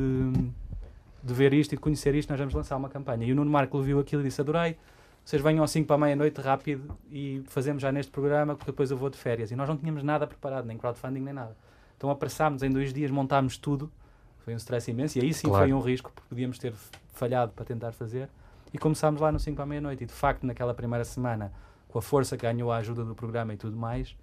[1.23, 3.25] de ver isto e de conhecer isto, nós vamos lançar uma campanha.
[3.25, 4.77] E o Nuno Markle viu aquilo e disse: Adorei,
[5.23, 8.89] vocês venham às 5 para a meia-noite rápido e fazemos já neste programa, porque depois
[8.91, 9.51] eu vou de férias.
[9.51, 11.55] E nós não tínhamos nada preparado, nem crowdfunding, nem nada.
[11.97, 13.91] Então apressámos, em dois dias montámos tudo.
[14.39, 15.65] Foi um stress imenso e aí sim Claro.
[15.65, 16.73] foi um risco, porque podíamos ter
[17.13, 18.27] falhado para tentar fazer.
[18.73, 20.03] E começámos lá no 5 para a meia-noite.
[20.03, 21.51] E de facto, naquela primeira semana,
[21.87, 24.15] com a força que ganhou a ajuda do programa e tudo mais,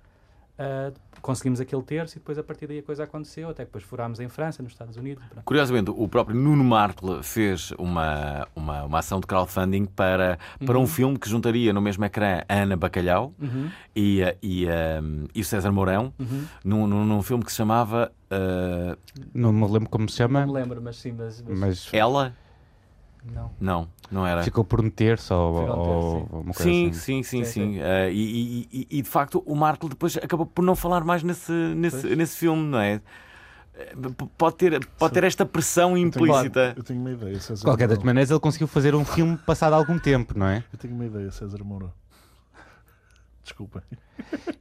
[0.58, 0.92] ah,
[1.22, 3.48] conseguimos aquele terço e depois a partir daí a coisa aconteceu.
[3.48, 5.22] Até que depois furámos em França, nos Estados Unidos.
[5.28, 5.44] pronto.
[5.44, 10.86] Curiosamente, o próprio Nuno Markle fez uma, uma, uma ação de crowdfunding para, para um
[10.86, 15.02] filme que juntaria no mesmo ecrã a Ana Bacalhau Uhum, e, e, a-
[15.34, 16.44] e o César Mourão uhum.
[16.64, 18.96] num, num, num filme que se chamava uh,
[19.34, 22.34] Não me lembro como se chama, Não me lembro, mas sim, mas, mas- mas Ela?
[23.32, 23.50] Não.
[23.60, 24.42] Não, não era.
[24.42, 26.92] ficou por um terço ou, um ou terço, coisa Sim, assim.
[26.92, 27.78] sim, sim, Sim, sim.
[27.78, 31.22] Uh, e, e- e- e, de facto o Markle depois acabou por não falar mais
[31.22, 32.16] nesse, nesse, Pois.
[32.16, 33.00] nesse filme, não é?
[33.74, 33.94] Eh,
[34.36, 36.74] Pode ter, pode ter esta pressão Eu tenho- implícita.
[36.76, 39.72] Eu tenho uma ideia, César De qualquer das maneiras, ele conseguiu fazer um filme passado
[39.74, 40.64] algum tempo, não é?
[40.72, 41.92] Eu tenho uma ideia, César Moura.
[43.44, 43.80] Desculpem.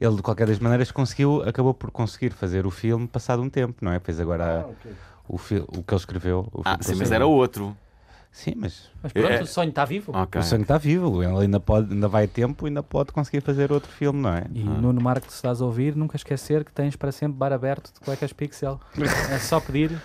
[0.00, 3.84] Ele, de qualquer das maneiras, conseguiu, acabou por conseguir fazer o filme passado um tempo,
[3.84, 3.98] não é?
[4.00, 4.92] Fez agora ok.
[5.28, 6.48] o, fi- o que ele escreveu.
[6.52, 7.76] o Ah, filme que sim, mas era outro.
[8.38, 10.12] Sim, mas Mas pronto, É- o sonho está vivo.
[10.14, 10.40] Ok.
[10.40, 11.24] o sonho está vivo.
[11.24, 14.44] Ele ainda, pode, ainda vai tempo, ainda pode conseguir fazer outro filme, não é?
[14.54, 17.92] E Nuno Marco, se estás a ouvir, nunca esquecer que tens para sempre bar aberto
[17.92, 18.80] de cuecas Pixel.
[19.32, 19.90] É só pedir.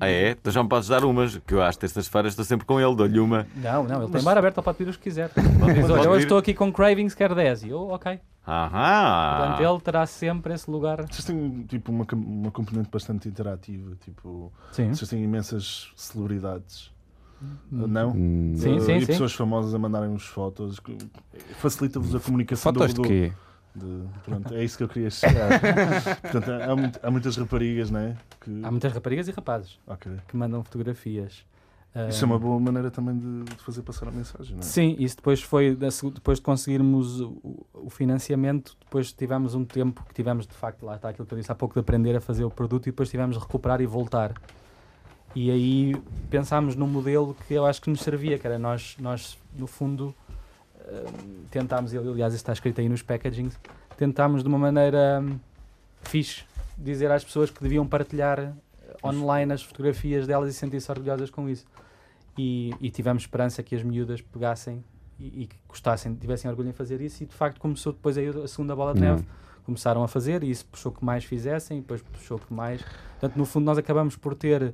[0.00, 0.30] Ah, é?
[0.30, 3.18] Então já me podes dar umas, que eu às terças-feiras estou sempre com ele, dou-lhe
[3.18, 3.48] uma.
[3.56, 5.28] Não, não, ele tem bar aberto, ele pode pedir os que quiser.
[5.34, 7.64] Diz, olha, hoje estou aqui com cravings, quer 10.
[7.64, 8.20] E eu, ok.
[8.46, 9.38] Aham!
[9.38, 11.02] Portanto, ele terá sempre esse lugar.
[11.02, 13.96] Vocês têm tipo, uma, uma componente bastante interativa.
[13.96, 14.94] Tipo, Sim.
[14.94, 16.92] vocês têm imensas celebridades.
[17.70, 18.10] Não?
[18.10, 19.06] Hum, Sim, Uh, sim, e sim.
[19.06, 20.80] pessoas famosas a mandarem-vos fotos.
[21.58, 23.32] Facilita-vos a comunicação Fotos do, de do- quê?
[23.74, 25.60] de- pronto, é isso que eu queria chegar.
[26.22, 28.16] Portanto, há, muito- há muitas raparigas, não é?
[28.40, 30.12] Que, Há muitas raparigas e rapazes ok.
[30.26, 31.44] que mandam fotografias.
[32.10, 34.62] Isso é uma Ah, boa maneira também de, de fazer passar a mensagem, não é?
[34.62, 40.14] Sim, isso depois foi, depois de conseguirmos o, o financiamento, depois tivemos um tempo que
[40.14, 42.44] tivemos de facto, lá está aquilo que eu disse há pouco, de aprender a fazer
[42.44, 44.32] o produto e depois tivemos de recuperar e voltar.
[45.34, 45.96] E aí
[46.30, 50.14] pensámos num modelo que eu acho que nos servia, que era nós, nós no fundo,
[50.80, 53.58] hum, tentámos, aliás, está escrito aí nos packagings,
[53.96, 55.38] tentámos de uma maneira hum,
[56.02, 56.44] fixe
[56.76, 58.54] dizer às pessoas que deviam partilhar eh,
[59.04, 61.66] online as fotografias delas e sentir-se orgulhosas com isso.
[62.36, 64.82] E, e tivemos esperança que as miúdas pegassem
[65.18, 68.28] e, e que gostassem, tivessem orgulho em fazer isso, e de facto começou depois aí
[68.28, 69.08] a segunda bola de Não.
[69.08, 69.26] neve.
[69.64, 72.82] Começaram a fazer e isso puxou que mais fizessem, e depois puxou que mais.
[72.82, 74.72] Portanto, no fundo, nós acabamos por ter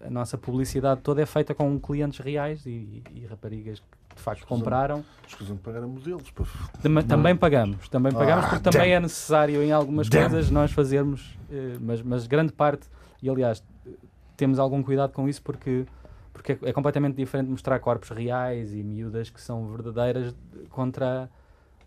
[0.00, 4.40] a nossa publicidade toda é feita com clientes reais e, e raparigas que de facto
[4.40, 5.04] Escusam- compraram.
[5.26, 6.30] Escusam de pagar a modelos.
[6.30, 6.44] pá.
[6.82, 10.28] Tam- também pagamos, também pagamos Ah, porque também é necessário em algumas Damn.
[10.30, 12.88] coisas nós fazermos, eh, mas, mas grande parte,
[13.22, 13.90] e aliás, eh,
[14.36, 15.86] temos algum cuidado com isso porque,
[16.32, 20.34] porque é, é completamente diferente mostrar corpos reais e miúdas que são verdadeiras
[20.70, 21.30] contra,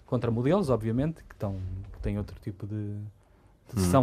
[0.06, 1.58] contra modelos, obviamente, que, estão,
[1.92, 2.98] que têm outro tipo de,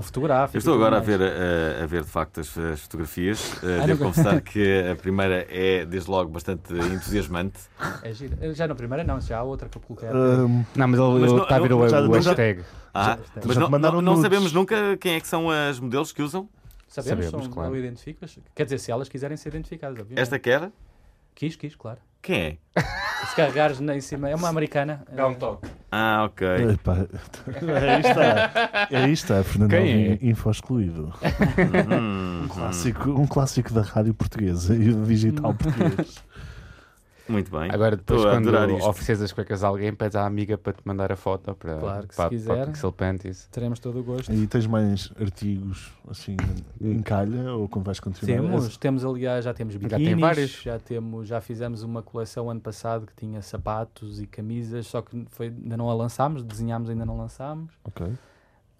[0.02, 0.56] fotográfica.
[0.56, 3.52] Eu estou agora a ver, a, a ver de facto as, as fotografias.
[3.62, 7.58] Uh, Ah, devo não- confessar que a primeira é, desde logo, bastante entusiasmante.
[8.02, 8.10] É.
[8.48, 10.08] Eh, Já na primeira não, já há outra que eu coloquei.
[10.08, 12.64] Ahm, Não, mas ele está a ver o, já- o hashtag.
[12.94, 16.22] Ah, Já mas não, não, não sabemos nunca quem é que são as modelos que
[16.22, 16.48] usam.
[16.88, 17.76] sabemos, sabemos, são, claro.
[17.76, 17.94] eu.
[18.54, 20.22] Quer dizer, se elas quiserem ser identificadas, obviamente.
[20.22, 20.70] Esta quer?
[21.38, 21.98] Quis, quis, claro.
[22.20, 22.80] Quem é?
[23.30, 25.04] Se carregares na- em cima, é uma americana.
[25.14, 25.68] Dá um toque.
[25.90, 26.46] Ah, ok.
[26.74, 28.88] epá, Aí está.
[28.98, 30.30] Aí está, Fernando Quem Alvim, é?
[30.30, 31.14] info excluído.
[31.88, 36.22] Hum, Um clássico, um clássico da rádio portuguesa e do digital português.
[37.28, 37.70] Muito bem.
[37.70, 41.10] Agora, depois, Estou quando ofereces as cuecas a alguém, pedes à amiga para te mandar
[41.12, 42.62] a foto para, Claro que se para, para quiser.
[42.62, 43.48] a Pixel Panties.
[43.52, 44.32] Teremos todo o gosto.
[44.32, 46.36] E tens mais artigos assim
[46.80, 48.40] em calha ou como vais continuar?
[48.40, 50.50] Temos, temos aliás, já temos Já biquínis, tem vários.
[50.62, 55.26] já temos, já fizemos uma coleção ano passado que tinha sapatos e camisas, só que
[55.30, 57.72] foi, ainda não a lançámos, desenhámos ainda não lançámos.
[57.84, 58.06] Ok.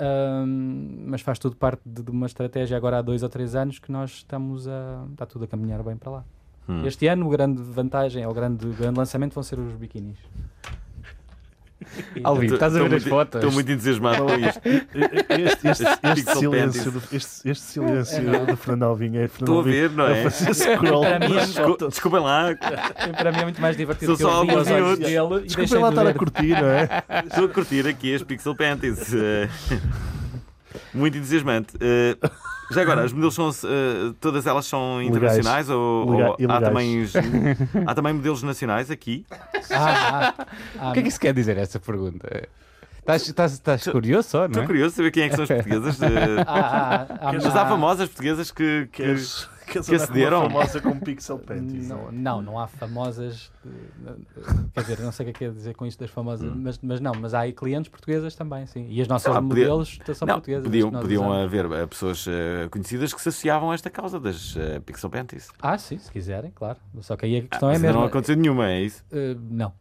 [0.00, 3.78] Ahm, mas faz tudo parte de, de uma estratégia agora há dois ou três anos
[3.80, 6.24] que nós estamos a está tudo a caminhar bem para lá.
[6.68, 6.84] Hum.
[6.86, 10.18] Este ano a grande vantagem, ou o grande, grande lançamento vão ser os biquínis.
[12.14, 13.34] E- Alvin, Estou- estás a ver as muito- fotos?
[13.36, 14.60] Estou muito entusiasmado com isto.
[15.38, 15.84] Este, este,
[16.18, 19.90] este silêncio, do, este, este silêncio É, do Fernando Alvim é Fernando Estou a ver,
[19.92, 20.24] não é?
[20.26, 21.88] é-.
[21.88, 22.54] Desculpem lá,
[23.16, 24.98] para mim é muito mais divertido eu só alguns olhos minutos.
[24.98, 26.88] dele e Desculpem lá de estar a curtir, não é?
[27.26, 29.14] estou a curtir aqui as Pixel Panties.
[29.14, 29.48] eh,
[30.92, 31.74] muito entusiasmante.
[31.80, 32.16] Eh,
[32.70, 37.04] já agora, as modelos são, eh, todas elas são internacionais ou, ou há, também,
[37.86, 39.24] há também modelos nacionais aqui?
[39.70, 40.46] Ah, ah,
[40.78, 42.28] ah, O que é que isso quer dizer, essa pergunta?
[42.98, 44.66] Estás, estás, estás curioso só, não Estou é?
[44.66, 46.02] curioso de saber quem é que são as portuguesas.
[46.02, 46.06] eh,
[46.46, 49.02] ah, ah, ah, mas há famosas portuguesas que, que-
[49.68, 50.42] que andar com uma acederam?
[50.42, 51.88] famosa com Pixel Panties.
[51.88, 53.50] Não, não, não há famosas.
[53.66, 54.12] eh,
[54.72, 56.78] Quer dizer, não sei o que é que quer dizer com isto das famosas, mas,
[56.82, 58.86] mas não, mas há aí clientes portuguesas também, sim.
[58.88, 60.64] E as nossas Ah, podia- modelos são Não, portuguesas.
[60.64, 64.56] as podiam, podiam haver eh, pessoas eh, conhecidas que se associavam a esta causa das
[64.56, 65.48] eh, Pixel Panties.
[65.60, 66.78] Ah, sim, se quiserem, claro.
[67.00, 68.00] Só que aí a questão é Mas ainda mesmo.
[68.00, 69.04] não aconteceu nenhuma, é isso?
[69.10, 69.72] eh, não,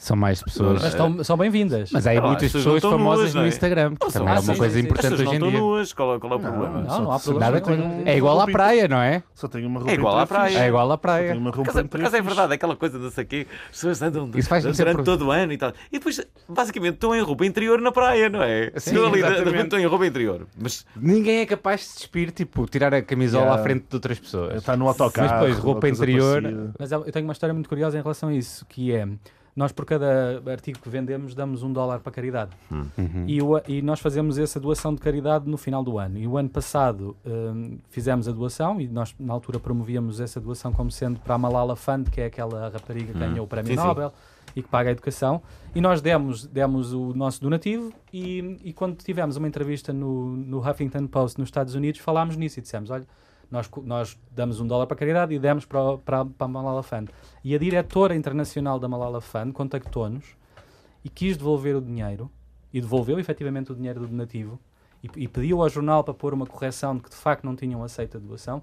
[0.00, 0.74] São mais pessoas.
[0.80, 1.90] mas estão, são bem-vindas.
[1.92, 3.48] Mas há aí Ah, muitas as pessoas famosas no é?
[3.48, 5.58] Instagram, que também ah, é uma sim, coisa importante hoje não em dia.
[5.58, 6.80] nuas, qual, é- qual é o problema?
[6.82, 7.44] Não, não há problema.
[7.50, 8.02] Nada com- nenhum.
[8.06, 9.24] É igual à praia, não é?
[9.34, 10.56] Só tenho uma roupa É igual à praia.
[10.58, 11.36] É igual à praia.
[11.90, 15.26] Por acaso, é verdade, aquela coisa, não sei o quê, as pessoas andam durante todo
[15.26, 15.72] o ano e tal.
[15.90, 18.70] E depois, basicamente, estão em roupa interior na praia, não é?
[18.76, 20.46] Sim, Estão ali, de- repente estão em roupa interior.
[20.56, 23.60] Mas Ninguém é capaz de se despir, tipo, tirar a camisola Yeah.
[23.60, 24.54] à frente de outras pessoas.
[24.58, 25.28] Está no autocarro.
[25.28, 26.70] Mas depois, ou roupa interior-.
[26.78, 29.08] Mas eu tenho uma história muito curiosa em relação a isso, que é
[29.58, 32.52] nós por cada artigo que vendemos damos um dólar para caridade.
[32.70, 33.24] Uhum.
[33.26, 36.16] E, o- e nós fazemos essa doação de caridade no final do ano.
[36.16, 40.72] E o ano passado hum, fizemos a doação e nós na altura promovíamos essa doação
[40.72, 43.20] como sendo para a Malala Fund, que é aquela rapariga que Hum.
[43.20, 43.84] ganhou o Prémio Sim, sim.
[43.86, 44.12] Nobel
[44.54, 45.42] e que paga a educação.
[45.74, 50.58] E nós demos, demos o nosso donativo e, e quando tivemos uma entrevista no, no
[50.60, 53.06] Huffington Post nos Estados Unidos falámos nisso e dissemos, olha,
[53.50, 56.48] nós, nós damos um dólar para a caridade e demos para, para, a- para a
[56.48, 57.08] Malala Fund.
[57.42, 60.24] E a diretora internacional da Malala Fund contactou-nos
[61.04, 62.30] e quis devolver o dinheiro
[62.72, 64.58] e devolveu efetivamente o dinheiro do donativo
[65.02, 67.82] e, e pediu ao jornal para pôr uma correção de que de facto não tinham
[67.82, 68.62] aceito a doação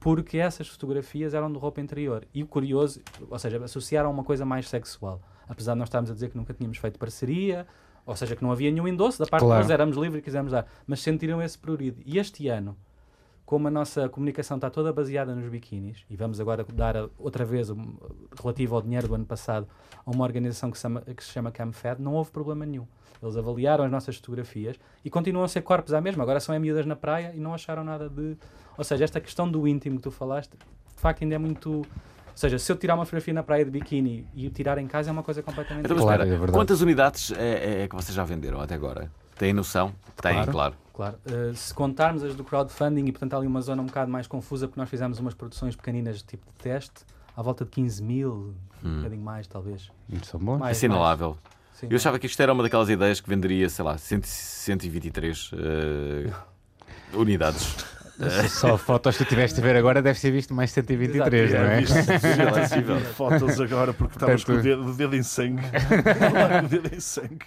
[0.00, 2.24] porque essas fotografias eram de roupa interior.
[2.34, 5.20] E o curioso, ou seja, associaram a uma coisa mais sexual.
[5.48, 7.66] Apesar de nós estarmos a dizer que nunca tínhamos feito parceria,
[8.04, 9.62] ou seja, que não havia nenhum endosso da parte Claro.
[9.62, 10.66] de nós, éramos livres e quisemos dar.
[10.88, 12.00] Mas sentiram esse prurido.
[12.04, 12.76] E este ano,
[13.44, 17.70] como a nossa comunicação está toda baseada nos biquínis, e vamos agora dar outra vez,
[17.70, 17.96] um,
[18.40, 19.66] relativo ao dinheiro do ano passado,
[20.04, 22.86] a uma organização que se chama, que se chama CamFed, não houve problema nenhum.
[23.22, 26.24] Eles avaliaram as nossas fotografias e continuam a ser corpos à mesma.
[26.24, 28.36] Agora são miúdas na praia e não acharam nada de.
[28.76, 31.70] Ou seja, esta questão do íntimo que tu falaste, de facto, ainda é muito.
[31.70, 31.86] Ou
[32.34, 35.10] seja, se eu tirar uma fotografia na praia de biquíni e o tirar em casa
[35.10, 38.24] é uma coisa completamente Então, mas Claro, é quantas unidades é, é que vocês já
[38.24, 39.10] venderam até agora?
[39.38, 39.92] Têm noção?
[40.20, 40.52] Têm, Claro.
[40.52, 40.74] claro.
[40.94, 41.16] Claro.
[41.26, 44.26] Uh, se contarmos as do crowdfunding, e portanto há ali uma zona um bocado mais
[44.26, 48.02] confusa, porque nós fizemos umas produções pequeninas de tipo de teste, à volta de 15
[48.02, 48.96] mil, um Hum.
[48.98, 49.90] bocadinho mais, talvez.
[50.24, 50.58] São bons.
[50.58, 51.28] Mais, Assinalável.
[51.30, 51.78] mais.
[51.80, 55.50] Sim, Eu achava que isto era uma daquelas ideias que venderia, sei lá, 100 123
[55.54, 56.30] eh,
[57.14, 57.74] unidades.
[58.50, 61.64] Só fotos que tu tiveste a ver agora deve ser visto mais 123, Exato.
[61.64, 62.58] não é?
[62.58, 63.00] é possível.
[63.16, 65.62] fotos agora porque estavas com o dedo, o dedo em sangue.
[66.64, 67.46] o dedo em sangue.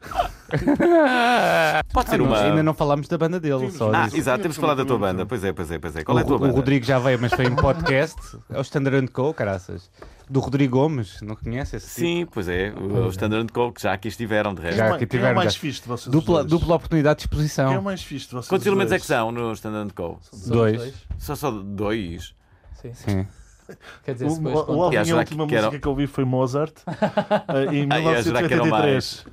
[1.92, 2.40] Pode Ah, ser não, uma.
[2.40, 3.70] Ainda não falámos da banda dele.
[3.70, 4.16] Só Ah, disso.
[4.16, 5.26] exato, temos que falar da tua banda.
[5.26, 6.04] Pois é, pois é, pois é.
[6.04, 6.54] Qual é a o, tua o banda?
[6.54, 8.16] Rodrigo já veio, mas foi em podcast.
[8.50, 9.90] É o Standard Co, caraças.
[10.30, 12.00] Do Rodrigo Gomes, não conhece esse tipo?
[12.00, 12.70] Sim, pois é.
[12.78, 14.76] O, o Standard Co, que já aqui estiveram, de resto.
[14.76, 15.60] Já Quem é aqui o tiveram, mais já.
[15.60, 16.50] fixe de vocês Dupla, dois?
[16.50, 17.82] dupla oportunidade de Quem é o exposição.
[17.82, 19.02] mais fixe de vocês Quantos os elementos é dois?
[19.02, 20.18] que são no Standard Co?
[20.22, 20.94] Somos Dois.
[21.18, 22.34] Só só dois?
[22.80, 22.92] Sim.
[22.94, 23.26] Sim.
[24.04, 26.06] Quer dizer, O, depois o, o Alvin, a última que era- música que eu ouvi
[26.06, 29.26] foi Mozart eh, em Ah, ia jurar que eram 1983.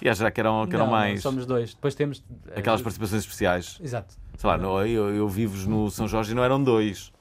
[0.00, 1.22] E já que eram, que eram Não, não, mais.
[1.22, 1.74] Somos dois.
[1.74, 2.22] Depois temos.
[2.50, 3.78] eh, Aquelas participações especiais.
[3.82, 4.14] Exato.
[4.36, 7.12] Sei lá, no, eu, eu vivo no São Jorge e não eram dois.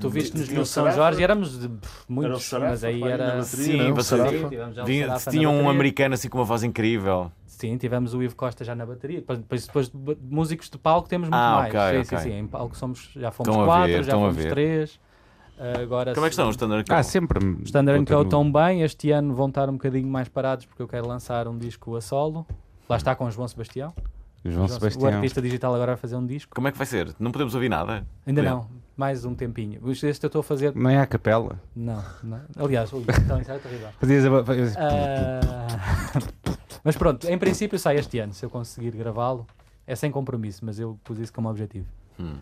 [0.00, 3.02] Tu viste-nos Tinha no São Sarafa, Jorge e éramos de, pff, muitos, Sarafa, mas aí
[3.02, 3.26] era.
[3.38, 3.94] bateria, Sim, não?
[3.94, 7.30] Vocês- tinham um americano assim com uma voz incrível.
[7.44, 9.20] Sim, tivemos o Ivo Costa já na bateria.
[9.20, 11.74] Depois, depois, depois de de músicos de palco temos muito Ah, mais.
[11.74, 12.18] ok, sim, ok.
[12.18, 12.38] sim, sim.
[12.38, 14.48] Em palco somos, já fomos Estão quatro, ver, já fomos ver.
[14.48, 15.00] três.
[15.82, 16.94] Agora Como é que estão os Standard Co?
[16.94, 17.38] Ah, sempre.
[17.44, 18.82] Os Standard Co estão bem.
[18.82, 22.00] Este ano vão estar um bocadinho mais parados porque eu quero lançar um disco a
[22.00, 22.46] solo.
[22.88, 23.92] Lá está com o João Sebastião.
[24.44, 25.12] João O Sebastião.
[25.12, 26.54] artista digital agora vai fazer um disco.
[26.54, 27.14] Como é que vai ser?
[27.20, 28.06] Não podemos ouvir nada?
[28.26, 28.50] Ainda Não.
[28.56, 28.68] não.
[28.96, 29.80] Mais um tempinho.
[29.90, 30.74] Este eu estou a fazer.
[30.74, 31.60] Não é a capela.
[31.76, 32.02] Não.
[32.22, 32.40] não.
[32.58, 33.88] Aliás, ui, então isso é terrível.
[33.98, 34.44] Fazias a...
[34.44, 35.40] fazias- Ah,
[36.82, 38.32] Mas pronto, em princípio sai este ano.
[38.32, 39.46] Se eu conseguir gravá-lo,
[39.86, 41.86] é sem compromisso, mas eu pus isso como objetivo.
[42.20, 42.34] Hum.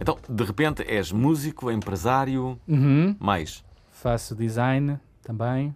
[0.00, 3.16] Então, de repente, és músico, empresário, Uhum.
[3.18, 3.64] mais.
[3.90, 5.74] Faço design também.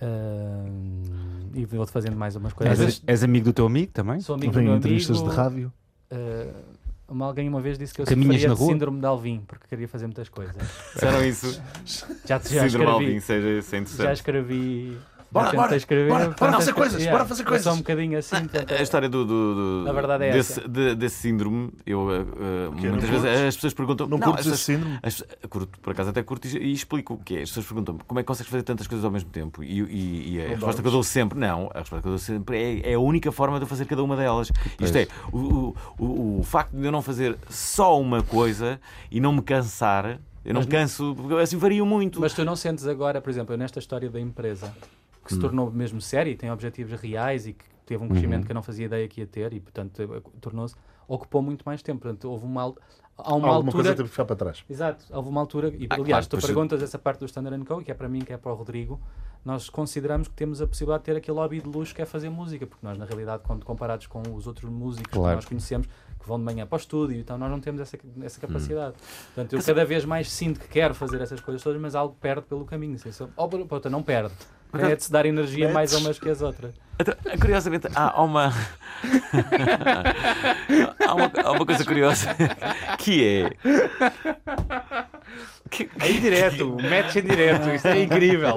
[0.00, 0.64] Ah,
[1.54, 3.02] e vou fazendo mais umas És, coisas.
[3.06, 4.20] és amigo do teu amigo também?
[4.20, 5.30] Sou amigo do Vem meu em entrevistas amigo.
[5.30, 5.72] de rádio.
[6.10, 6.52] Ah,
[7.08, 8.72] uma- alguém uma vez disse que eu Caminhas sofria na de rua?
[8.72, 10.54] síndrome de Alvin, porque queria fazer muitas coisas.
[10.94, 11.52] Disseram isso?
[12.26, 14.98] Já, já Síndrome escrevi, Alvin, seja sem já escrevi.
[15.30, 17.66] Bora, bora, escrever, bora, bora fazer as- coisas, yeah, bora fazer coisas.
[17.74, 18.36] um bocadinho assim.
[18.46, 20.68] portanto, A história do, do, do- A verdade é desse, essa.
[20.68, 23.40] de- desse síndrome, eu uh, muitas vezes curtes?
[23.48, 24.06] as pessoas perguntam.
[24.06, 24.98] Não, Não, curtes esse síndrome?
[25.02, 27.42] as- curto, por acaso até curto e, e explico o que é.
[27.42, 29.62] As pessoas perguntam como é que consegues fazer tantas coisas ao mesmo tempo?
[29.62, 32.12] E, e- e a Não resposta que eu dou sempre, não, a resposta que eu
[32.12, 34.50] dou sempre é, é a única forma de eu fazer cada uma delas.
[34.80, 39.20] Isto é, o, o, o, o facto de eu não fazer só uma coisa e
[39.20, 42.20] não me cansar, eu não Mas canso, porque assim vario muito.
[42.20, 44.72] Mas tu não sentes agora, por exemplo, nesta história da empresa,
[45.26, 45.36] que Hum.
[45.36, 48.54] se tornou mesmo séria e tem objetivos reais e que teve um crescimento que eu
[48.54, 50.74] não fazia ideia que ia ter e, portanto, eh, tornou-se,
[51.06, 52.00] ocupou muito mais tempo.
[52.02, 53.94] Portanto, houve uma, há uma Alguma coisa altura...
[53.96, 54.64] teve que ficar para trás.
[54.68, 57.80] Exato, houve uma altura, e Ah, aliás, claro, tu perguntas essa parte do Standard Co,
[57.82, 59.00] que é para mim, que é para o Rodrigo,
[59.44, 62.28] nós consideramos que temos a possibilidade de ter aquele hobby de luxo que é fazer
[62.28, 65.28] música, porque nós, na realidade, quando comparados com os outros músicos Claro.
[65.30, 67.96] que nós conhecemos, que vão de manhã para o estúdio, então nós não temos essa,
[68.22, 68.96] essa capacidade.
[69.26, 72.42] Portanto, eu cada vez mais sinto que quero fazer essas coisas todas, mas algo perde
[72.46, 72.98] pelo caminho.
[73.36, 74.34] Ou por outra, não perde.
[74.74, 76.74] É de se dar energia mais a umas que as outras.
[76.98, 78.52] Então, curiosamente, há, uma...
[81.06, 81.30] há uma.
[81.44, 82.34] há uma coisa curiosa
[82.98, 83.50] que é.
[85.68, 88.56] Que, É em direto, match em direto, isto é incrível.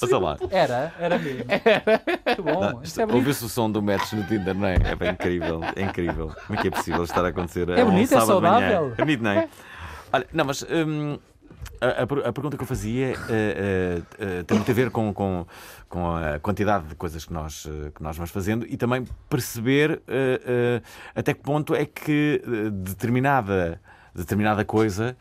[0.00, 0.36] Passa lá.
[0.50, 1.44] Era, era mesmo.
[2.26, 2.64] Muito bom.
[2.64, 3.14] É.
[3.14, 4.74] Ouve-se o som do match no Tinder, não é?
[4.74, 6.32] É bem incrível, é incrível.
[6.46, 8.42] Como é que é possível estar a acontecer a É um bonito, é sábado de
[8.42, 8.60] manhã?
[8.70, 8.94] saudável.
[8.96, 9.48] É bonito, não é?
[10.12, 11.18] Olha, não, mas hum,
[11.84, 15.12] a, a per- a pergunta que eu fazia eh, eh, tem muito a ver com,
[15.12, 15.46] com,
[15.88, 20.02] com a quantidade de coisas que nós, que nós vamos fazendo e também perceber
[21.14, 22.42] até que ponto é que
[22.72, 23.80] determinada,
[24.14, 25.16] determinada coisa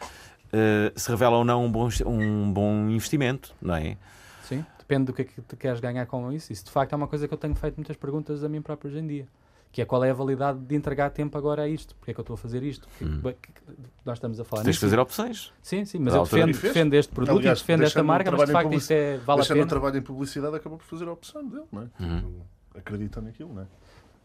[0.95, 3.97] se revela ou não um bom, um bom investimento, não é?
[4.43, 6.51] Sim, depende do que é que tu queres ganhar com isso.
[6.53, 8.91] Isso de facto é uma coisa que eu tenho feito muitas perguntas a mim próprio
[8.91, 9.27] hoje em dia.
[9.73, 11.95] Que é qual é a validade de entregar tempo agora a isto?
[11.95, 12.87] Porque é que eu estou a fazer isto?
[13.01, 13.19] Hum.
[13.21, 13.61] que- que-
[14.05, 15.51] nós estamos a falar Tens de fazer opções.
[15.63, 18.45] Sim, sim, mas Da eu defendo, defendo este produto Aliás, e defendo esta marca, mas
[18.45, 19.67] de facto isto é, vale a Deixando o pena.
[19.69, 22.03] trabalho em publicidade, acabou por fazer a opção dele, não é?
[22.03, 22.41] Uhum.
[22.75, 23.65] Acredita naquilo, não é?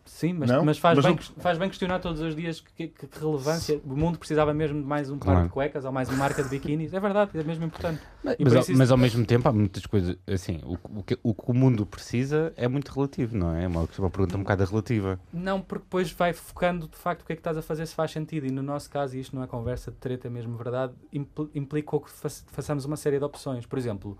[0.08, 3.06] Sim, mas, mas, faz, Mas bem, o- faz bem questionar todos os dias que, que-
[3.08, 3.80] que relevância.
[3.84, 5.42] O mundo precisava mesmo de mais um par Claro.
[5.44, 6.92] de cuecas ou mais uma marca de biquínis.
[6.94, 8.00] É verdade, é mesmo importante.
[8.24, 11.18] Mas, por ao, isso mas ao mesmo tempo há muitas coisas, assim, o, o que,
[11.22, 13.64] o que o mundo precisa é muito relativo, não é?
[13.64, 15.20] É uma, uma pergunta um bocado relativa.
[15.32, 17.94] Não, porque depois vai focando de facto o que é que estás a fazer se
[17.94, 18.46] faz sentido.
[18.46, 21.48] E no nosso caso, e isto não é conversa de treta, é mesmo verdade, impl-
[21.54, 23.66] implicou que fa- façamos uma série de opções.
[23.66, 24.16] Por exemplo,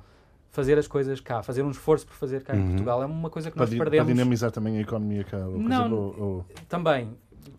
[0.51, 2.67] fazer as coisas cá, fazer um esforço por fazer cá em Uhum.
[2.69, 5.39] Portugal é uma coisa que Para, nós di- para perdemos dinamizar também a economia cá.
[5.39, 5.93] Ou coisa, Não.
[5.93, 6.47] ou, ou...
[6.69, 7.11] também.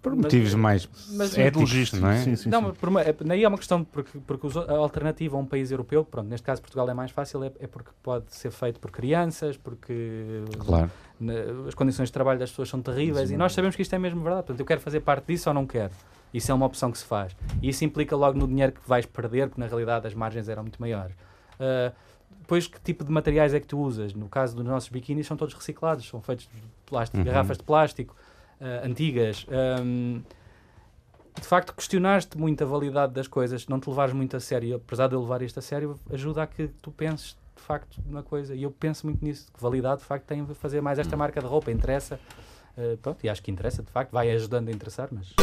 [0.01, 2.17] Por Mas- motivos mais mas- éticos, logísticos, não é?
[2.21, 2.77] sim, sim, não, sim.
[2.83, 6.27] uma, é, daí é uma questão, porque, porque a alternativa a um país europeu, pronto,
[6.29, 10.43] neste caso Portugal é mais fácil, é, é porque pode ser feito por crianças, porque
[10.59, 10.91] Claro.
[11.19, 11.33] na-
[11.67, 13.35] as condições de trabalho das pessoas são terríveis Sim.
[13.35, 14.43] e nós sabemos que isto é mesmo verdade.
[14.43, 15.91] Portanto, eu quero fazer parte disso ou não quero.
[16.33, 17.35] Isso é uma opção que se faz.
[17.61, 20.61] E isso implica logo no dinheiro que vais perder, porque na realidade as margens eram
[20.63, 21.13] muito maiores.
[21.59, 21.91] Uh,
[22.49, 24.11] depois, que tipo de materiais é que tu usas?
[24.15, 27.23] No caso dos nossos biquínis, são todos reciclados, são feitos de plástico, Uhum.
[27.23, 28.15] garrafas de plástico
[28.59, 29.45] uh, antigas.
[29.83, 30.23] Um,
[31.39, 34.77] de facto, questionaste muito a validade das coisas, não te levares muito a sério.
[34.77, 38.23] Apesar de eu levar isto a sério, ajuda a que tu penses de facto na
[38.23, 38.55] coisa.
[38.55, 41.45] E eu penso muito nisso, que validade de facto tem fazer mais esta marca de
[41.45, 42.19] roupa, interessa.
[42.75, 45.35] Uh, pronto, e acho que interessa, de facto, vai ajudando a interessar, mas.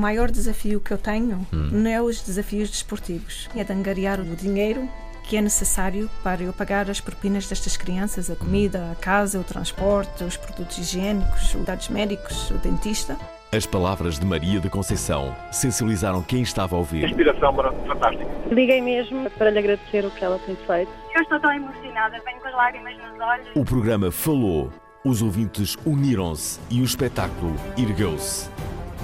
[0.00, 4.88] Maior desafio que eu tenho não é os desafios desportivos, é de angariar o dinheiro
[5.30, 9.44] que é necessário para eu pagar as propinas destas crianças, a comida, a casa, o
[9.44, 13.16] transporte, os produtos higiênicos, os dados médicos, o dentista.
[13.52, 17.04] As palavras de Maria de Conceição sensibilizaram quem estava a ouvir.
[17.04, 18.26] inspiração fantástica.
[18.50, 20.90] Liguei mesmo para lhe agradecer o que ela tem feito.
[21.14, 23.48] Eu estou tão emocionada, venho com as lágrimas nos olhos.
[23.54, 24.72] O programa falou,
[25.04, 28.50] os ouvintes uniram-se e o espetáculo ergueu-se.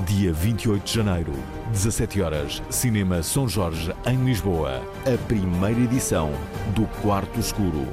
[0.04, 1.32] Dia 28 de janeiro,
[1.72, 4.82] 17 horas, Cinema São Jorge, em Lisboa.
[5.06, 6.30] A primeira edição
[6.74, 7.86] do Quarto Escuro.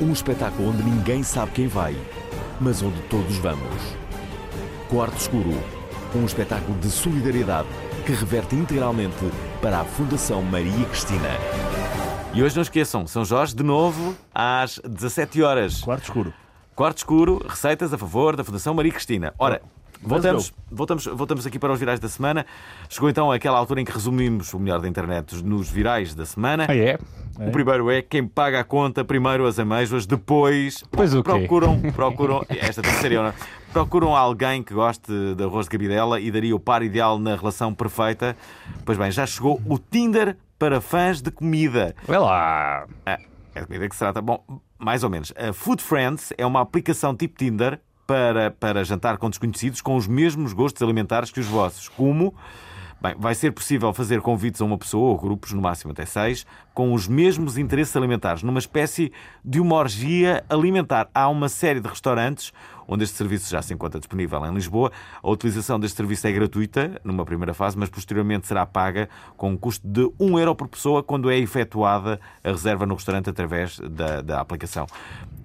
[0.00, 1.96] Um espetáculo onde ninguém sabe quem vai,
[2.60, 3.96] mas onde todos vamos.
[4.90, 5.54] Quarto Escuro.
[6.12, 7.68] Um espetáculo de solidariedade
[8.04, 9.30] que reverte integralmente
[9.62, 11.30] para a Fundação Maria Cristina.
[12.34, 15.80] E hoje não esqueçam, São Jorge, de novo, às 17 horas.
[15.82, 16.34] Quarto escuro.
[16.74, 19.32] Quarto escuro, receitas a favor da Fundação Maria Cristina.
[19.38, 19.62] Ora,
[20.08, 22.46] voltamos, voltamos, voltamos aqui para os virais da semana.
[22.88, 26.66] Chegou então aquela altura em que resumimos o melhor da internet nos virais da semana.
[26.68, 26.98] Ah, é?
[27.38, 31.30] O primeiro é quem paga a conta, primeiro as amêijoas, depois Pois o quê?
[31.30, 33.34] procuram, procuram, esta eu, não é?
[33.72, 37.74] procuram alguém que goste de arroz de cabidela e daria o par ideal na relação
[37.74, 38.36] perfeita.
[38.84, 41.94] Pois bem, já chegou o Tinder para fãs de comida.
[42.06, 42.86] Vai lá.
[43.04, 43.18] É,
[43.54, 44.22] é de comida que se trata.
[44.22, 44.44] Bom,
[44.78, 45.32] mais ou menos.
[45.36, 50.06] A Food Friends é uma aplicação tipo Tinder para, para jantar com desconhecidos com os
[50.06, 51.88] mesmos gostos alimentares que os vossos.
[51.88, 52.34] Como?
[53.04, 56.46] Bem, vai ser possível fazer convites a uma pessoa, ou grupos, no máximo até seis,
[56.72, 59.12] com os mesmos interesses alimentares, numa espécie
[59.44, 61.10] de uma orgia alimentar.
[61.14, 62.50] Há uma série de restaurantes
[62.86, 64.90] onde este serviço já se encontra disponível em Lisboa.
[65.22, 69.56] A utilização deste serviço é gratuita, numa primeira fase, mas posteriormente será paga com um
[69.56, 74.20] custo de 1 euro por pessoa quando é efetuada a reserva no restaurante através da,
[74.20, 74.86] da aplicação.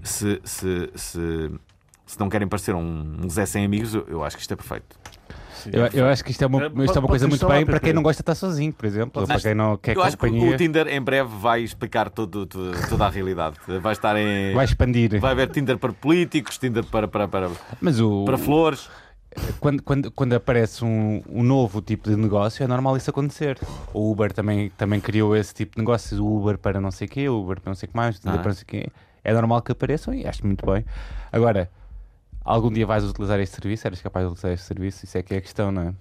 [0.03, 1.51] Se, se, se,
[2.11, 4.55] se não querem parecer um, um Zé sem amigos, eu, eu acho que isto é
[4.57, 4.95] perfeito.
[5.53, 5.71] Sim.
[5.73, 7.79] Eu, eu acho que isto é uma, É, isto é uma coisa muito bem para
[7.81, 9.21] quem não gosta de estar sozinho, por exemplo.
[9.21, 10.55] ou para quem não quer eu acho que companhia.
[10.55, 13.57] o Tinder em breve vai explicar todo, todo- toda a realidade.
[13.81, 14.53] Vai estar em.
[14.53, 15.19] Vai expandir.
[15.19, 17.49] Vai haver Tinder para políticos, Tinder para, para, para,
[17.81, 18.89] Mas o, para flores.
[19.59, 23.59] quando, quando, quando aparece um, um novo tipo de negócio, é normal isso acontecer.
[23.93, 27.09] O Uber também, também criou esse tipo de negócios, o Uber para não sei o
[27.11, 28.41] quê, o Uber para não sei o que mais, o Tinder Ah.
[28.41, 28.87] para não sei o quê.
[29.25, 30.85] É normal que apareçam e acho muito bem.
[31.33, 31.69] Agora,
[32.49, 33.87] algum dia vais utilizar este serviço?
[33.87, 35.05] Eras capaz de utilizar este serviço?
[35.05, 35.93] Isso é que é a questão, não é?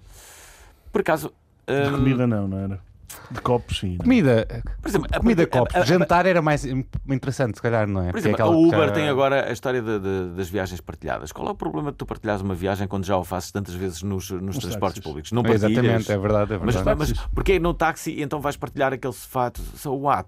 [0.91, 1.31] Por acaso.
[1.67, 2.88] De hum, comida não, não era?
[3.31, 3.97] De copos sim.
[3.97, 4.45] Comida,
[4.81, 5.75] por exemplo, a- comida a- copos.
[5.75, 8.05] a- a- Jantar era mais in- interessante, se calhar, não é?
[8.05, 10.29] Por Porque é exemplo, aquela o que Uber já- tem agora a história de- de-
[10.35, 11.31] das viagens partilhadas.
[11.31, 14.03] Qual é o problema de tu partilhares uma viagem quando já o fazes tantas vezes
[14.03, 15.03] nos, nos transportes táxis.
[15.03, 15.31] públicos?
[15.31, 15.71] Não partilhas.
[15.71, 16.99] Exatamente, é verdade, é Mas, verdade.
[16.99, 19.13] mas porquê no táxi e então vais partilhar aquele?
[19.13, 20.27] Tu- So what?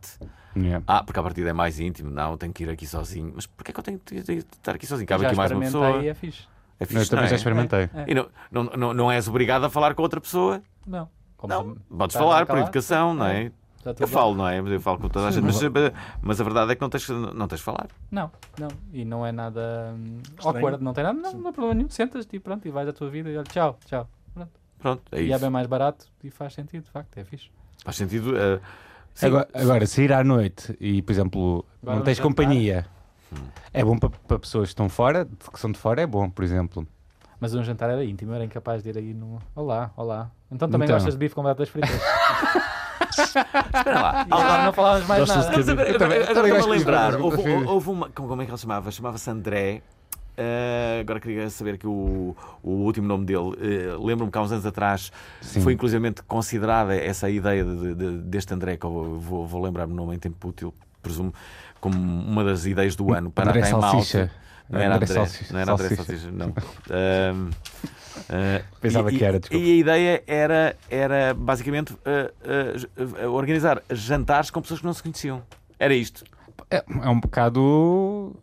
[0.55, 0.83] Yeah.
[0.85, 2.09] Ah, porque a partida é mais íntimo.
[2.11, 3.31] Não, tenho que ir aqui sozinho.
[3.35, 5.07] Mas porquê que eu tenho que de estar aqui sozinho?
[5.07, 6.05] Cabe já aqui mais uma experimentei pessoa.
[6.05, 6.43] e é fixe.
[6.79, 7.37] É Eu fixe, também não já é?
[7.37, 7.89] experimentei.
[7.93, 8.05] É.
[8.07, 10.61] E não, não, não, não és obrigado a falar com outra pessoa.
[10.85, 11.07] Não.
[11.41, 13.51] Como Não, se- podes falar por educação, não é?
[13.77, 14.59] Estou Eu falo, não é?
[14.59, 15.55] Eu falo com toda a gente, mas,
[16.21, 17.87] mas a verdade é que não tens, não tens de falar.
[18.11, 18.67] Não, não.
[18.93, 21.89] E não é nada hum, awkward, não tem nada, não, não há problema nenhum.
[21.89, 24.07] Sentas-te e pronto, e vais à tua vida e olha, tchau, tchau.
[24.35, 24.51] Pronto.
[24.77, 25.39] Pronto, é E é isso.
[25.41, 27.49] bem mais barato e faz sentido, de facto, é fixe.
[27.83, 28.37] Faz sentido.
[28.37, 28.59] eh,
[29.15, 29.25] sim.
[29.25, 32.29] Agora, agora, sair à noite e, por exemplo, Agora não tens jantar.
[32.29, 32.85] companhia,
[33.73, 36.29] é bom para, para pessoas que estão fora, de- que são de fora, é bom,
[36.29, 36.87] por exemplo.
[37.41, 39.39] Mas um jantar era íntimo, era incapaz de ir aí no.
[39.55, 40.29] Olá, olá.
[40.51, 40.95] Então também Então.
[40.95, 41.89] gostas de bife com batatas fritas.
[43.11, 44.21] Espera lá.
[44.29, 45.63] Agora não falávamos mais Gostas nada.
[45.85, 47.15] de Eu também- agora estou-me a lembrar.
[47.19, 48.09] Houve, houve uma.
[48.11, 48.91] Como, como é que ele se chamava?
[48.91, 49.81] Chamava-se André.
[50.37, 54.51] Eh, agora queria saber que o, o último nome dele, eh, lembro-me que há uns
[54.51, 55.11] anos atrás
[55.41, 55.61] Sim.
[55.61, 59.95] foi inclusivamente considerada essa ideia de- de- deste André, que eu vou, vou lembrar-me o
[59.95, 61.33] nome em tempo útil, presumo,
[61.81, 64.31] como uma das ideias do ano para André a Time Out.
[64.69, 65.53] Não era André Salsicha.
[65.53, 66.31] não era André Salsicha.
[66.31, 66.53] Não.
[66.89, 67.49] Ahm,
[68.29, 69.63] ah, Pensava e- que era, desculpa.
[69.63, 72.31] E a ideia era, era basicamente ah,
[73.21, 75.41] ah, organizar jantares com pessoas que não se conheciam.
[75.79, 76.23] Era isto.
[76.69, 78.35] É, é um bocado.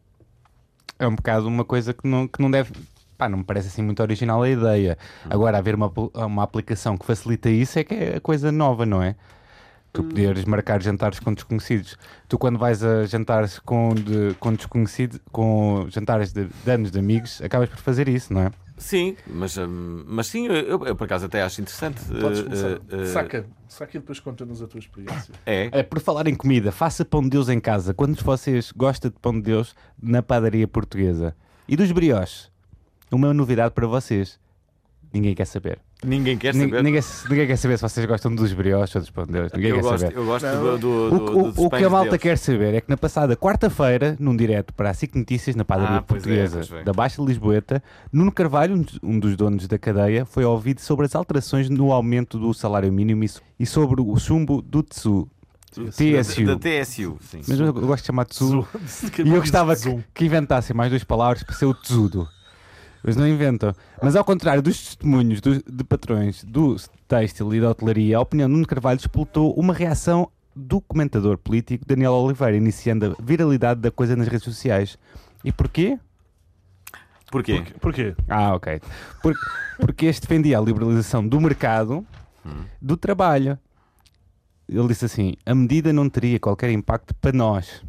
[0.98, 2.72] É um bocado uma coisa que não, que não deve.
[3.16, 4.96] Pá, não me parece assim muito original a ideia.
[5.28, 9.02] Agora, haver uma, uma aplicação que facilita isso é que é a coisa nova, não
[9.02, 9.16] é?
[9.98, 11.96] Tu poderes marcar jantares com desconhecidos.
[12.28, 17.00] Tu, quando vais a jantares com, de, com desconhecidos, com jantares de, de anos de
[17.00, 18.50] amigos, acabas por fazer isso, não é?
[18.76, 22.00] Sim, mas, hum, mas sim, eu, eu, eu por acaso até acho interessante.
[22.20, 22.68] Podes eh, começar.
[22.70, 23.46] eh, eh, Saca.
[23.66, 25.34] Saca e depois conta-nos a tua experiência.
[25.44, 25.68] É.
[25.72, 27.92] É, por falar em comida, faça pão de Deus em casa.
[27.92, 31.34] Quantos de vocês gostam de pão de Deus na padaria portuguesa?
[31.66, 32.52] E dos brioches?
[33.10, 34.38] Uma novidade para vocês.
[35.12, 35.80] Ninguém quer saber.
[36.04, 36.80] Ninguém quer saber.
[36.82, 39.50] Ninguém, ninguém quer saber se vocês gostam dos brioches ou dos pão de Deus.
[39.52, 40.16] Ninguém eu, quer gosto, saber.
[40.16, 42.22] eu gosto do, do, O, do, o- dos o que a malta Deus.
[42.22, 45.96] quer saber é que na passada quarta-feira, num direto para a SIC Notícias, na padaria
[45.96, 46.84] Ah, é, portuguesa é.
[46.84, 47.82] da Baixa Lisboeta,
[48.12, 52.54] Nuno Carvalho, um dos- donos da cadeia, foi ouvido sobre as alterações no aumento do
[52.54, 55.28] salário mínimo e so- sobre o chumbo do TSU.
[55.74, 56.44] TSU.
[56.46, 57.40] Da, da TSU, sim.
[57.46, 58.66] Mas eu, gosto de chamar TSU.
[59.24, 62.26] E eu gostava que, que inventassem mais duas palavras para ser o tesudo.
[63.02, 63.72] Mas não inventam.
[64.02, 66.76] Mas ao contrário dos testemunhos dos- de patrões do
[67.06, 71.84] têxtil e da hotelaria, a opinião de Nuno Carvalho explotou uma reação do comentador político
[71.86, 74.98] Daniel Oliveira, iniciando a viralidade da coisa nas redes sociais.
[75.44, 75.98] E porquê?
[77.30, 77.62] Porquê?
[77.80, 78.14] Porquê?
[78.28, 78.80] Ah, ok.
[79.22, 79.36] Por-
[79.80, 82.04] porque este defendia a liberalização do mercado
[82.80, 83.58] do trabalho.
[84.68, 87.82] Ele disse assim: a medida não teria qualquer impacto para nós.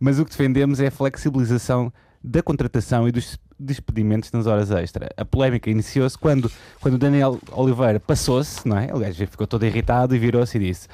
[0.00, 1.92] Mas o que defendemos é a flexibilização
[2.22, 5.08] da contratação e dos despedimentos nas horas extra.
[5.16, 6.50] A polémica iniciou-se quando,
[6.80, 8.86] quando Daniel Oliveira passou-se, não é?
[8.86, 10.88] Gajo ficou todo irritado e virou-se e disse: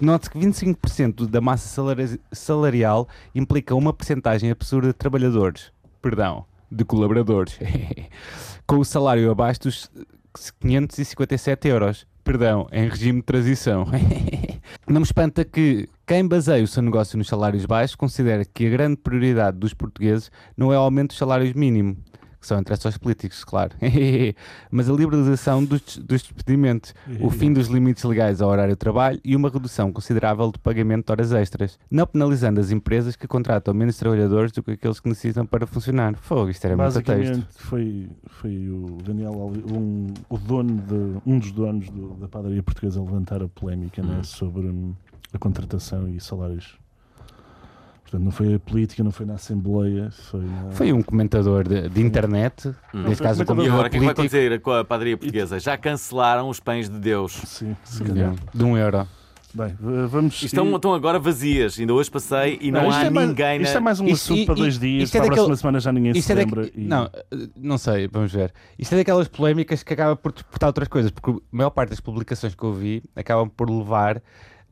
[0.00, 5.72] Note que 25% da massa salari- salarial implica uma percentagem absurda de trabalhadores,
[6.02, 7.58] perdão, de colaboradores,
[8.66, 9.90] com o salário abaixo dos
[10.60, 13.86] 557 euros, perdão, em regime de transição.
[14.88, 18.70] Não me espanta que quem baseia o seu negócio nos salários baixos considere que a
[18.70, 21.96] grande prioridade dos portugueses não é o aumento dos salários mínimos,
[22.40, 23.72] que são interesses aos políticos, claro,
[24.70, 29.18] mas a liberalização dos, dos despedimentos, o fim dos limites legais ao horário de trabalho
[29.24, 33.72] e uma redução considerável do pagamento de horas extras, não penalizando as empresas que contratam
[33.72, 36.16] menos trabalhadores do que aqueles que necessitam para funcionar.
[36.16, 37.46] Fogo, isto era muito texto.
[37.56, 39.32] Foi, foi o Daniel,
[39.72, 44.02] um, o dono de, um dos donos do- da padaria portuguesa a levantar a polémica
[44.02, 44.22] né, Hum.
[44.24, 44.92] sobre hum,
[45.34, 46.78] a contratação e salários.
[48.02, 50.70] Portanto, não foi a política, não foi na Assembleia, foi na...
[50.72, 53.02] Foi um comentador de, de internet, Hum.
[53.02, 55.58] neste caso um E comentador comentador agora, o que vai acontecer com a padaria portuguesa?
[55.58, 57.32] Já cancelaram os pães de Deus.
[57.46, 58.34] Sim, se calhar.
[58.54, 59.08] de um euro.
[59.54, 59.72] Bem,
[60.08, 60.42] vamos...
[60.42, 61.78] Estão, e- estão agora vazias.
[61.78, 63.78] Ainda hoje passei e não, isto há é mais- ninguém Isto na...
[63.78, 65.46] é mais um Isto- assunto e- para dois e- dias, isto é para a daquele-
[65.46, 66.66] próxima semana já ninguém se Isto é lembra.
[66.74, 68.52] e- Não, eh, não sei, vamos ver.
[68.78, 72.00] Isto é daquelas polémicas que acaba por disputar outras coisas, porque a maior parte das
[72.00, 74.20] publicações que eu vi acabam por levar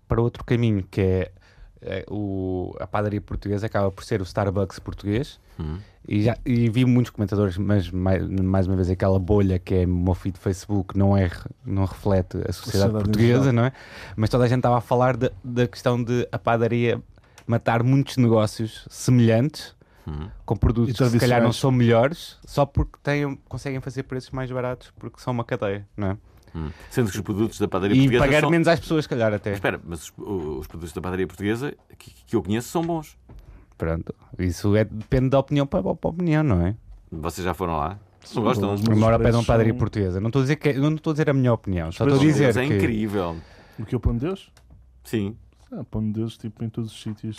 [0.07, 1.33] para outro caminho, que é
[1.83, 5.41] eh, o, a padaria portuguesa acaba por ser o Starbucks português.
[5.59, 5.79] Hum.
[6.07, 9.85] E, já, e vi muitos comentadores, mas mais, mais uma vez aquela bolha que é
[9.85, 11.31] o meu feed de Facebook não, é,
[11.65, 13.73] não reflete a sociedade, portuguesa, não é?
[14.17, 17.01] Mas toda a gente estava a falar da, da questão de a padaria
[17.47, 19.75] matar muitos negócios semelhantes
[20.05, 20.29] Hum.
[20.45, 24.31] com produtos E que se calhar não são melhores só porque têm, conseguem fazer preços
[24.33, 26.17] mais baratos porque são uma cadeia, não é?
[26.55, 26.69] Hum.
[26.91, 28.51] Sendo que os produtos da padaria E portuguesa pagar são...
[28.51, 29.51] menos às pessoas, se calhar até.
[29.51, 30.13] Mas Espera, mas os,
[30.61, 33.17] os produtos da padaria portuguesa que, que eu conheço são bons.
[33.79, 36.77] Pronto, isso é, depende da opinião para, para a opinião, não é?
[37.11, 37.99] Vocês já foram lá?
[38.35, 38.75] Não gostam?
[38.75, 40.21] os Uma hora pede uma padaria são- portuguesa.
[40.21, 42.21] Não estou a dizer que é- não estou a dizer a minha opinião, só estou
[42.21, 43.37] a dizer é que incrível.
[43.79, 44.53] O que é o pão de Deus?
[45.03, 45.37] Sim.
[45.73, 47.39] Ah, pão de Deus, tipo, em todos os sítios.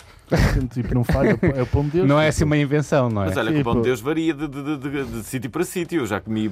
[0.74, 2.08] tipo, não falha, é o pão de Deus.
[2.08, 2.28] não é tipo.
[2.30, 3.26] assim uma invenção, não é?
[3.28, 5.48] Mas olha que o pão de Tipo- Deus varia de, de, de, de- de sítio
[5.50, 6.00] para sítio.
[6.02, 6.50] Eu já comi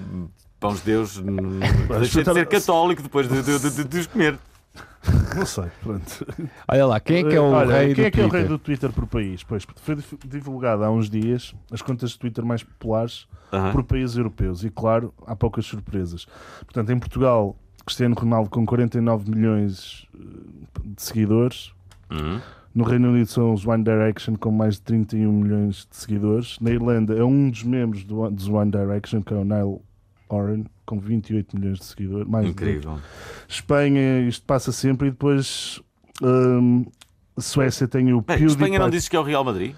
[0.63, 1.19] pães de Deus,
[1.99, 4.39] deixei de ser católico depois de, de, de- de os comer.
[5.37, 6.27] Não sei, pronto.
[6.69, 8.29] Olha lá, quem é que é o Olha, rei quem do é que é o
[8.29, 8.49] rei Twitter?
[8.49, 9.43] do Twitter por país?
[9.43, 9.97] Pois, foi
[10.27, 13.73] divulgado há uns dias as contas de Twitter mais populares Aham.
[13.73, 14.63] por países europeus.
[14.63, 16.27] E claro, há poucas surpresas.
[16.61, 20.19] Portanto, em Portugal, Cristiano Ronaldo com 49 milhões eh,
[20.85, 21.73] de seguidores.
[22.09, 22.39] Hum.
[22.73, 26.59] No Reino Unido são os One Direction com mais de 31 milhões de seguidores.
[26.61, 29.83] Na Irlanda é um dos membros do, dos One Direction, que é o Niall
[30.35, 32.27] Horan, com 28 milhões de seguidores.
[32.29, 32.99] Mais de- Incrível.
[33.49, 35.09] Espanha, isto passa sempre.
[35.09, 35.81] E depois
[36.23, 36.85] hum,
[37.39, 38.47] Suécia tem o Bem, PewDiePie.
[38.53, 39.75] Espanha não dizes que é o Real Madrid?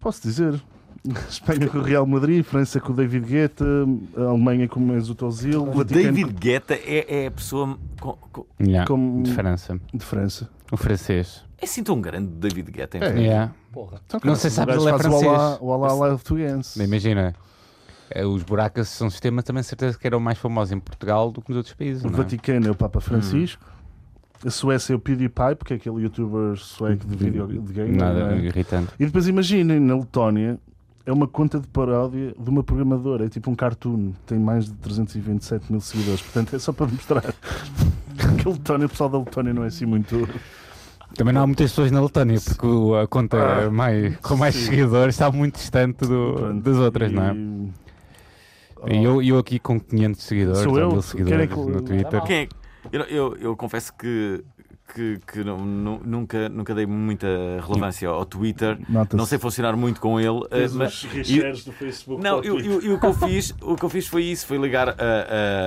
[0.00, 0.60] Posso dizer.
[1.28, 3.64] Espanha com o Real Madrid, França com o David Guetta,
[4.16, 7.78] a Alemanha com o Mesut Ozil, O Vaticano David Guetta é, é a pessoa.
[8.00, 9.80] com- com- Yeah, com- De França.
[9.94, 10.50] de França.
[10.70, 11.44] O francês.
[11.60, 12.98] É assim tão grande o David Guetta.
[12.98, 13.18] É.
[13.18, 13.52] Yeah.
[13.70, 15.22] Então, Não sei se sabes, o ele é o francês.
[15.60, 16.82] O Olá, Olá Portuguense.
[16.82, 17.34] Imagina, eh,
[18.26, 21.56] os buracos são sistemas também certeza que eram mais famosos em Portugal do que nos
[21.58, 22.02] outros países.
[22.02, 22.16] O não é?
[22.16, 23.64] Vaticano é o Papa Francisco.
[24.46, 27.96] A Suécia é o PewDiePie, porque é aquele youtuber sueco de vídeo de game.
[27.96, 28.38] Nada é?
[28.38, 28.92] irritante.
[28.98, 30.58] E depois imaginem, na Letónia
[31.04, 34.72] é uma conta de paródia de uma programadora, é tipo um cartoon, tem mais de
[34.74, 39.52] 327 mil seguidores, portanto é só para mostrar que da Letónia, o pessoal da Letónia
[39.54, 40.28] não é assim muito.
[41.16, 42.66] Também não há muitas pessoas na Letónia, porque
[43.02, 44.66] a conta mais, com mais sim.
[44.66, 47.34] seguidores está muito distante do- Pronto, das outras, não é?
[48.86, 50.88] E- eu, eu aqui com 500 seguidores, Sou ou eu?
[50.88, 52.22] 1000 Quem é seguidores que- no Twitter.
[52.24, 52.48] Quem é
[52.92, 54.42] eu, eu, eu confesso que,
[54.94, 57.26] que, que não- nu- nunca, nunca dei muita
[57.66, 58.78] relevância ao Twitter.
[59.12, 60.40] Não sei funcionar muito com ele.
[60.50, 62.22] eh, Tens mas- os do Facebook.
[62.22, 64.58] Não, eu, eu- eu- o, que eu fiz, o que eu fiz foi isso: foi
[64.58, 64.94] ligar a,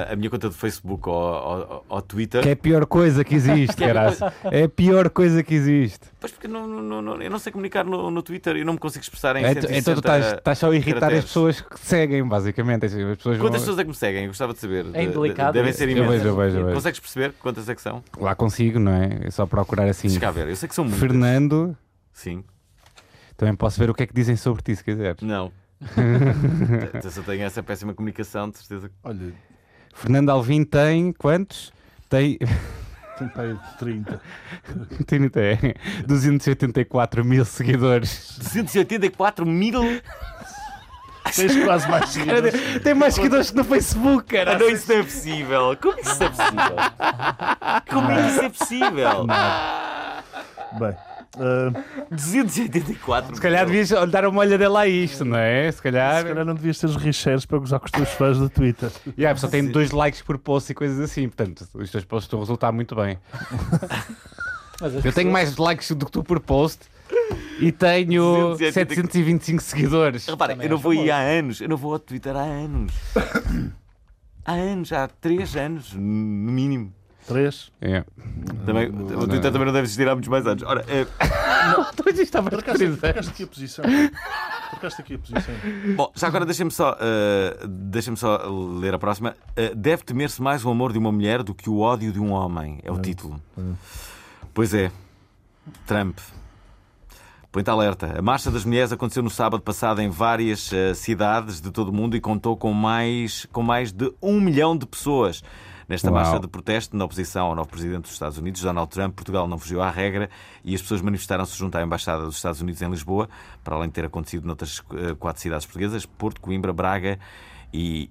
[0.09, 2.41] a, a minha conta do Facebook ao, ao, ao Twitter.
[2.41, 4.33] Que é a pior coisa que existe, Que é a pior caralho.
[4.51, 6.07] É a pior coisa que existe.
[6.19, 8.79] Pois porque não, não, não- eu não sei comunicar no, no Twitter, eu não me
[8.79, 11.25] consigo expressar em É, 160 então tu estás, estás só a irritar as caracteres.
[11.25, 12.85] pessoas que te seguem, basicamente.
[12.85, 14.21] As pessoas vão- Quantas pessoas é que me seguem?
[14.23, 14.85] Eu gostava de saber.
[14.93, 16.11] É indelicado Devem ser Eu imensas.
[16.17, 16.75] vejo, eu vejo, eu vejo.
[16.75, 18.03] Consegues perceber quantas é que são?
[18.19, 19.10] Lá consigo, não é?
[19.21, 20.07] É só procurar assim.
[20.07, 20.99] Deixa cá ver, eu sei que são muitas.
[20.99, 21.75] Fernando,
[22.13, 22.43] Sim.
[23.37, 25.21] também posso ver o que é que dizem sobre ti, se quiseres.
[25.21, 25.51] Não.
[27.09, 28.89] Se eu tenho essa péssima comunicação, de certeza.
[28.89, 29.33] que- Olha,
[29.93, 31.73] Fernando Alvim tem quantos?
[32.09, 32.37] Tem,
[33.17, 34.21] tem para aí 30.
[35.07, 35.57] tem, tem
[36.05, 38.37] 284 mil seguidores.
[38.39, 39.81] 284 mil.
[41.35, 42.53] Tens quase mais seguidores.
[42.83, 44.59] Tem mais seguidores que no Facebook, Ah, cara.
[44.59, 45.77] não, isso não é possível.
[45.81, 46.75] Como isso é possível?
[47.89, 49.27] Como é que isso é possível?
[50.79, 50.95] Bem,
[51.37, 55.71] ah, 284 Se calhar devias dar uma olhadela a isto, não é?
[55.71, 56.21] Se calhar.
[56.21, 58.89] se calhar não devias ter os reshares para gozar com os teus fãs do Twitter.
[59.17, 62.25] E a pessoa tem dois likes por post e coisas assim, portanto, os teus posts
[62.25, 63.17] estão a resultar muito bem.
[65.03, 66.79] Eu tenho mais likes do que tu por post
[67.61, 68.23] e tenho
[68.57, 68.71] 280.
[68.73, 70.25] 725 seguidores.
[70.25, 71.61] Reparem, eu não vou aí há anos.
[71.61, 72.93] Eu não vou ao Twitter há anos.
[74.43, 76.91] Há anos, há 3 anos, no mínimo.
[77.27, 77.71] Três.
[77.79, 78.03] É.
[78.65, 80.63] Também, o Twitter também não deve existir há muitos mais anos.
[80.63, 81.05] Ora, eh,
[82.03, 83.85] Mas isto estava Trocaste, trocaste aqui a posição.
[84.71, 85.53] Trocaste aqui a posição.
[85.95, 86.97] Bom, já agora deixem-me só,
[87.69, 88.37] deixem-me só
[88.79, 89.35] ler a próxima.
[89.55, 92.31] Eh, deve temer-se mais o amor de uma mulher do que o ódio de um
[92.31, 92.79] homem.
[92.83, 93.39] É o título.
[94.53, 94.91] Pois é.
[95.85, 96.17] Trump.
[97.51, 98.17] Põe-te alerta.
[98.17, 101.93] A Marcha das Mulheres aconteceu no sábado passado em várias eh, cidades de todo o
[101.93, 105.43] mundo e contou com mais, com mais de um milhão de pessoas.
[105.89, 106.21] Nesta Uau.
[106.23, 109.57] marcha de protesto na oposição ao novo presidente dos Estados Unidos, Donald Trump, Portugal não
[109.57, 110.29] fugiu à regra
[110.63, 113.27] e as pessoas manifestaram-se junto à Embaixada dos Estados Unidos em Lisboa,
[113.61, 117.19] para além de ter acontecido noutras eh, quatro cidades portuguesas, Porto, Coimbra, Braga
[117.73, 118.07] e,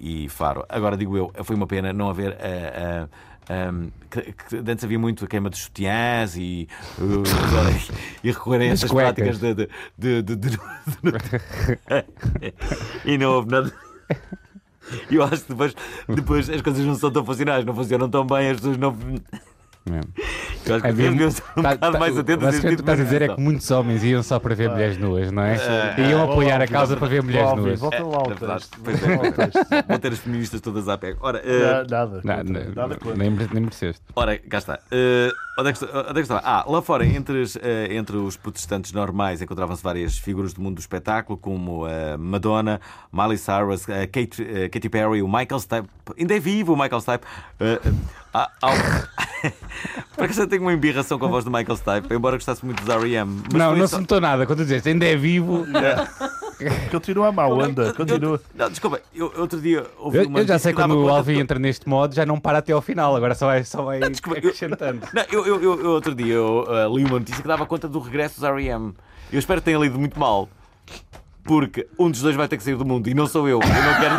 [0.00, 0.64] e- e Faro.
[0.68, 2.36] Agora digo eu, foi uma pena não haver.
[2.38, 3.08] eh, eh,
[3.50, 6.68] um, que, que antes havia muito a queima de sutiãs e,
[6.98, 7.22] uh,
[8.22, 9.38] e recorrerem a essas cuecas.
[9.38, 9.68] práticas de,
[9.98, 10.58] de, de, de-
[13.04, 13.72] e não houve nada.
[15.10, 15.74] Eu acho que depois,
[16.08, 18.96] depois as coisas não são tão funcionais, não funcionam tão bem, as pessoas não.
[19.86, 21.26] Eu acho que É mesmo-
[21.56, 23.22] um Tá- bocado tá- mais atentas a este basicamente o que de estás a dizer
[23.22, 25.56] é que muitos homens iam só para ver mulheres nuas, não é?
[25.56, 27.80] Ah, iam ah, apoiar a causa para ver mulheres Óbvio, nuas.
[27.80, 28.78] Volta lá ao texto.
[29.70, 29.82] é.
[29.86, 31.14] Vão ter as feministas todas à pé.
[31.20, 32.98] Ora, eh, Nada, nada.
[33.14, 34.00] Nem, nem mereceste.
[34.16, 34.78] Ora, cá está.
[34.90, 36.40] Eh, onde, é que, está- onde é que estava?
[36.42, 40.76] Ah, lá fora, entre, as, eh, entre os protestantes normais, encontravam-se várias figuras do mundo
[40.76, 42.80] do espetáculo, como eh, Madonna,
[43.12, 45.88] Miley Cyrus, Kate, Katy Perry, o Michael Stipe.
[46.18, 47.26] Ainda é vivo o Michael Stipe.
[48.34, 49.04] Eh, eh, ah, ah,
[50.16, 52.82] Por acaso eu tenho uma embirração com a voz do Michael Stipe, embora gostasse muito
[52.82, 53.42] dos R.E.M.
[53.52, 54.46] não, não se notou nada.
[54.46, 55.66] Quando tu dizeste ainda é vivo,
[56.90, 57.86] Continua a má onda.
[57.88, 58.40] Eu- Continua.
[58.54, 61.38] Não, desculpa, eu, outro dia ouvi eu, uma eu já sei que quando o Alvin
[61.40, 64.38] entra neste modo, já não para até ao final, agora só vai, só vai desculpa,
[64.38, 65.00] eu- acrescentando.
[65.12, 67.88] Não, eu, eu, eu- eu outro dia eu, ah, li uma notícia que dava conta
[67.88, 68.94] do regresso dos R.E.M.
[69.32, 70.48] Eu espero que tenha lido muito mal.
[71.44, 73.60] Porque um dos dois vai ter que sair do mundo e não sou eu.
[73.60, 74.14] Eu não quero.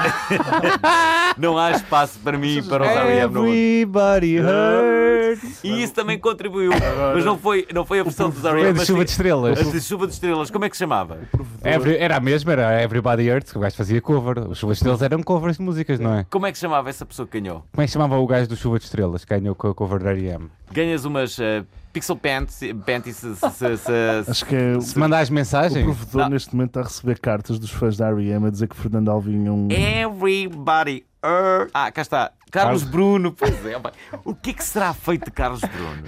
[1.38, 3.34] não há espaço para mim e para os R.E.M.
[3.34, 3.47] no.
[3.47, 5.63] Everybody hurts.
[5.63, 6.71] E isso também contribuiu.
[7.13, 8.78] Mas não foi, não foi a versão dos Foi R.E.M.
[8.80, 9.59] de chuva de estrelas.
[9.59, 10.51] a de chuva de estrelas.
[10.51, 11.17] Como é que se chamava?
[11.63, 14.39] Every- era a mesma, era Everybody Hurts, que o gajo fazia cover.
[14.47, 16.26] Os Chuva de Estrelas eram covers de músicas, não é?
[16.30, 17.65] Como é que se chamava essa pessoa que ganhou?
[17.71, 19.73] Como é que se chamava o gajo do Chuva de Estrelas, que ganhou com a
[19.73, 20.47] cover da R.E.M.?
[20.71, 21.65] Ganhas umas ah,
[21.95, 24.79] Pixel Pants, panties se, se, se, se- Acho que é.
[24.81, 26.29] Se mandar as O mensagens, provedor Não.
[26.29, 28.47] neste momento está a receber cartas dos fãs da R.E.M.
[28.47, 29.67] a dizer que Fernando Alvim é um.
[29.71, 31.05] Everybody.
[31.23, 31.71] hurt.
[31.73, 32.31] Ah, cá está.
[32.51, 33.31] Carlos Carlos- Bruno.
[33.31, 33.81] Pois é.
[34.25, 36.03] O que é que será feito de Carlos Bruno?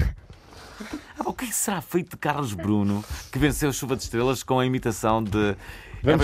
[1.19, 4.43] Ah, o que é que será feito de Carlos Bruno que venceu Chuva de Estrelas
[4.43, 5.55] com a imitação de Vamos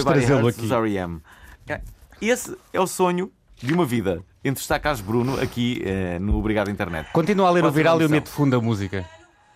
[0.01, 0.67] Everybody trazê-lo Hurts aqui.
[0.67, 1.21] dos R.E.M.
[1.67, 1.81] É,
[2.21, 4.21] Esse é o sonho de uma vida.
[4.43, 7.09] Entrevistar Carlos Bruno aqui eh, no Obrigado Internet.
[7.13, 8.15] continua a ler o Pode ser viral e missão.
[8.15, 9.05] meto fundo a música.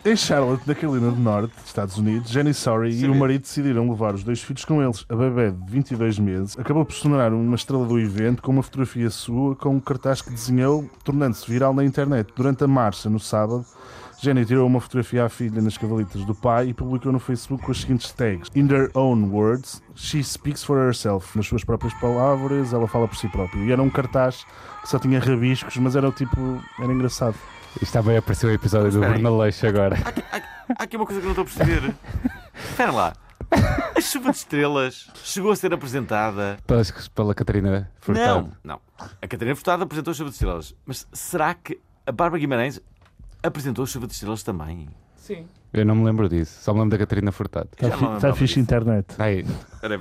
[0.07, 4.15] Em Charlotte, da Carolina do Norte, Estados Unidos, Jenny Sorry e o marido decidiram levar
[4.15, 5.05] os dois filhos com eles.
[5.09, 8.63] A bebé de 22 meses acabou por se tornar uma estrela do evento com uma
[8.63, 12.31] fotografia sua com um cartaz que desenhou, tornando-se viral na internet.
[12.33, 13.65] Durante a marcha, no sábado,
[14.21, 17.71] Jenny tirou uma fotografia à filha nas cavalitas do pai e publicou no Facebook com
[17.73, 21.35] as seguintes tags: In their own words, she speaks for herself.
[21.35, 23.59] Nas suas próprias palavras, ela fala por si própria.
[23.61, 24.45] E era um cartaz
[24.81, 26.63] que só tinha rabiscos, mas era o tipo.
[26.79, 27.35] era engraçado.
[27.81, 28.99] Isto também apareceu o episódio do.
[28.99, 29.97] Bruno Leixo agora.
[30.77, 31.95] Há aqui uma coisa que eu não estou a perceber.
[32.69, 33.13] Espera lá.
[33.95, 36.57] A chuva de estrelas chegou a ser apresentada.
[36.65, 38.51] Pela, pela Catarina Furtado.
[38.63, 39.07] Não, não.
[39.21, 40.75] A Catarina Furtado apresentou a chuva de estrelas.
[40.85, 42.81] Mas será que a Bárbara Guimarães
[43.41, 44.89] apresentou a chuva de estrelas também?
[45.15, 45.47] Sim.
[45.73, 46.63] Eu não me lembro disso.
[46.63, 47.67] Só me lembro da Catarina Furtado.
[47.73, 48.59] Está fi- lembrava está fixe disso.
[48.61, 49.05] internet.
[49.19, 49.45] Aí.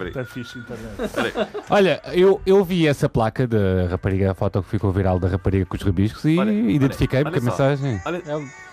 [0.06, 0.94] Está fixe internet.
[1.68, 5.66] Olha, eu, eu vi essa placa da rapariga, a foto que ficou viral da rapariga
[5.66, 7.46] com os rabiscos e Olha, olha, identifiquei porque a só.
[7.50, 8.00] mensagem.
[8.06, 8.46] Olha, É um-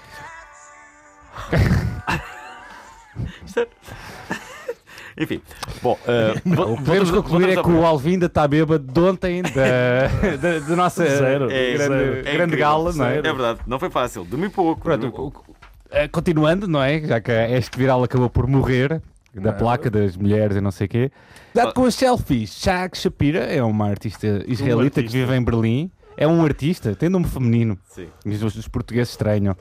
[5.18, 5.42] enfim.
[5.82, 9.42] Bom, eh, O que podemos concluir é que o Alvin ainda está bêbado de ontem
[9.44, 9.52] da,
[10.38, 11.52] da, da nossa Zero.
[11.52, 12.60] É, grande, é grande incrível.
[12.60, 13.18] gala, não é?
[13.18, 14.24] É verdade, não foi fácil.
[14.24, 14.82] Dormi pouco.
[14.82, 15.46] Pronto, dormi o- pouco.
[15.52, 15.63] o-
[16.12, 17.00] continuando, não é?
[17.02, 19.02] Já que este viral acabou por morrer,
[19.34, 19.58] da Não.
[19.58, 21.12] placa das mulheres e não sei o quê.
[21.54, 25.18] Dado com as selfies, Shaq Shapira é uma artista israelita que artista.
[25.18, 25.92] vive em Berlim.
[26.16, 27.78] É um artista, tem nome feminino.
[27.86, 28.08] Sim.
[28.26, 29.56] Os, os portugueses estranham.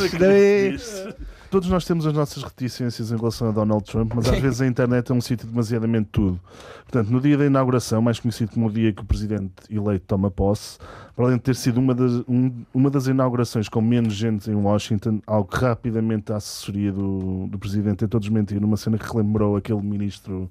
[1.51, 4.67] Todos nós temos as nossas reticências em relação a Donald Trump, mas às vezes a
[4.69, 6.39] internet é um sítio demasiadamente tudo.
[6.85, 10.31] Portanto, no dia da inauguração, mais conhecido como o dia que o presidente eleito toma
[10.31, 10.79] posse,
[11.17, 14.55] para além de ter sido uma das, um- uma das inaugurações com menos gente em
[14.55, 19.57] Washington, algo que rapidamente a assessoria do, do presidente tentou desmentir, numa cena que relembrou
[19.57, 20.49] aquele ministro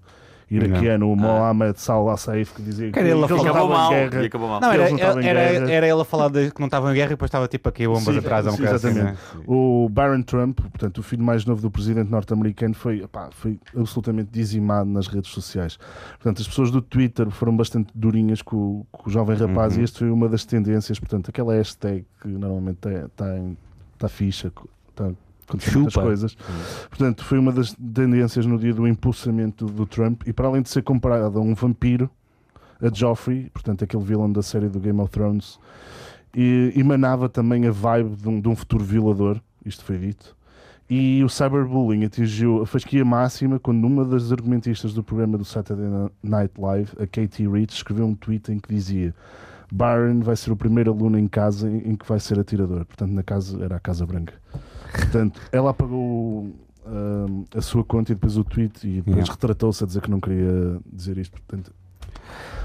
[0.50, 3.89] iraquiano, o Mohamed Salah Saif, que dizia que, Cara, ele que acabou mal.
[3.89, 4.24] guerra.
[4.24, 4.62] E acabou mal.
[4.62, 5.72] Não, era, não era, guerra.
[5.72, 7.88] era ele a falar de que não estavam em guerra e depois estava tipo aqui
[7.88, 9.06] bombas Sim, atrás há um sim, assim, exatamente.
[9.06, 9.18] né?
[9.47, 14.89] O Barron Trump, portanto, o filho mais novo do presidente norte-americano, foi, foi absolutamente dizimado
[14.89, 15.78] nas redes sociais.
[16.18, 19.82] Portanto, as pessoas do Twitter foram bastante durinhas com, o- com o jovem rapaz Uhum.
[19.82, 21.00] e este foi uma das tendências.
[21.00, 23.58] Portanto, aquela hashtag que normalmente está em
[23.97, 24.52] tá ficha,
[24.89, 25.12] está
[25.54, 26.02] muitas Chupa.
[26.02, 26.36] coisas.
[26.89, 30.70] Portanto, foi uma das tendências no dia do impulsamento do, Trump e para além de
[30.70, 32.10] ser comparado a um vampiro,
[32.82, 35.60] a Joffrey, portanto, aquele vilão da série do Game of Thrones,
[36.36, 40.38] e emanava também a vibe de um, de um futuro violador, isto foi dito.
[40.89, 46.10] E o cyberbullying atingiu a fasquia máxima quando uma das argumentistas do programa do Saturday
[46.24, 49.14] Night Live, a Katie Rich, escreveu um tweet em que dizia
[49.72, 52.86] Byron vai ser o primeiro aluno em casa em que vai ser atirador.
[52.86, 54.34] Portanto, na casa era a Casa Branca.
[54.91, 56.53] Portanto, ela apagou
[56.85, 59.31] hum, a sua conta e depois o tweet e depois Yeah.
[59.31, 61.39] retratou-se a dizer que não queria dizer isto.
[61.41, 61.71] Portanto,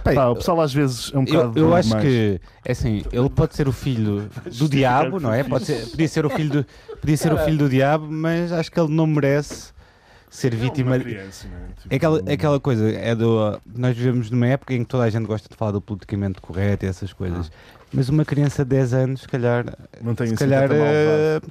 [0.05, 1.59] Bem, pá, o pessoal às vezes é um Eu, bocado.
[1.59, 2.05] eu acho demais.
[2.05, 5.43] que, é assim, ele pode ser o filho do diabo, não é?
[5.43, 6.67] Pode ser, podia ser o filho do,
[7.01, 9.73] podia ser o filho do diabo, mas acho que ele não merece
[10.29, 10.97] ser vítima.
[10.97, 11.61] É uma criança, não é?
[11.69, 15.05] Tipo, É aquela, é aquela coisa, é do, nós vivemos numa época em que toda
[15.05, 17.51] a gente gosta de falar do politicamente correto e essas coisas.
[17.91, 19.65] Mas uma criança de 10 anos, se calhar,
[20.03, 21.47] Não tem se assim calhar maldade.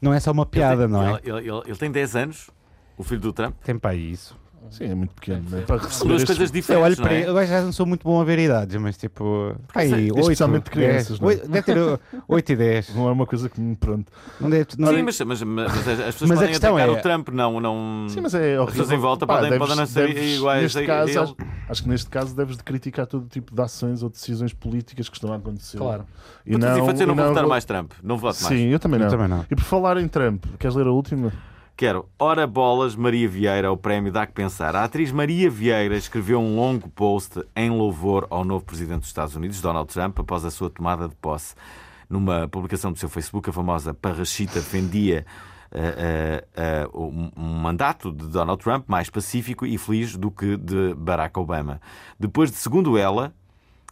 [0.00, 1.20] Não é só uma piada, ele, não é?
[1.22, 2.50] Ele, ele- ele- ele tem 10 anos,
[2.96, 3.54] o filho do Trump.
[3.62, 4.38] Tem para isso.
[4.70, 5.42] Sim, é muito pequeno.
[5.50, 5.62] né?
[5.66, 6.84] Para São receber duas coisas Eu diferentes.
[6.86, 7.42] olho para não é?
[7.44, 10.64] eu já não sou muito bom a ver idades, mas tipo, aí, Sim, 8, especialmente
[10.64, 11.34] de crianças, não é?
[11.36, 11.76] deve ter
[12.28, 12.94] 8 e 10.
[12.94, 13.74] Não é uma coisa que me.
[13.76, 14.10] Pronto.
[14.40, 15.74] Não deve, não Sim, mas, mas, mas as
[16.14, 17.60] pessoas Mas podem atacar é- o Trump, não.
[17.60, 18.06] não...
[18.08, 18.66] Sim, mas é As horrível.
[18.66, 21.18] pessoas em volta Pá, podem, deves- podem não ser deves- iguais neste a caso, ele.
[21.18, 21.36] acho,
[21.68, 25.16] acho que neste caso deves de criticar todo tipo de ações ou decisões políticas que
[25.16, 25.78] estão a acontecer.
[25.78, 26.04] Claro.
[26.46, 27.92] E Mas não, não, dizer, não e vou votar não- mais Trump.
[28.02, 28.46] Não voto mais.
[28.56, 29.10] Sim, eu também Eu não.
[29.10, 29.44] também não.
[29.50, 31.32] E por falar em Trump, queres ler a última?
[31.80, 32.10] Quero.
[32.18, 34.76] Ora bolas, Maria Vieira, o prémio dá que pensar.
[34.76, 39.34] A atriz Maria Vieira escreveu um longo post em louvor ao novo presidente dos Estados
[39.34, 41.54] Unidos, Donald Trump, após a sua tomada de posse.
[42.06, 45.24] Numa publicação do seu Facebook, a famosa Parrachita defendia
[45.72, 50.58] eh, eh, eh, um, um mandato de Donald Trump mais pacífico e feliz do que
[50.58, 51.80] de Barack Obama.
[52.18, 53.32] Depois de, segundo ela,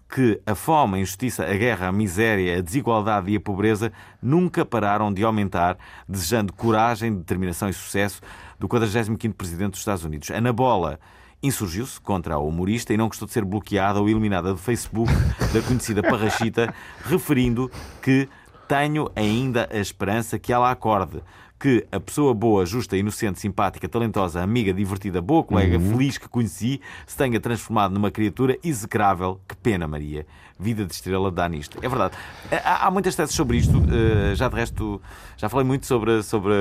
[0.09, 3.93] que a fome, a injustiça, a guerra, a miséria, a desigualdade e a pobreza
[4.23, 5.77] nunca pararam de aumentar,
[6.09, 8.21] desejando coragem, determinação e sucesso
[8.59, 10.31] do 45º Presidente dos Estados Unidos.
[10.31, 10.99] Ana Bola
[11.43, 15.13] insurgiu-se contra a humorista e não gostou de ser bloqueada ou eliminada do Facebook
[15.53, 17.71] da conhecida Parrachita, referindo
[18.03, 18.29] que
[18.67, 21.23] tenho ainda a esperança que ela acorde
[21.59, 26.81] que a pessoa boa, justa, inocente, simpática, talentosa, amiga, divertida, boa colega, feliz que conheci,
[27.07, 29.41] se tenha transformado numa criatura execrável.
[29.49, 30.25] Que pena, Maria.
[30.61, 31.79] Vida de estrela dá nisto.
[31.83, 32.15] É verdade.
[32.51, 33.77] Há, há muitas teses sobre isto.
[33.91, 35.01] eh, já de resto,
[35.37, 36.23] já falei muito sobre.
[36.23, 36.53] sobre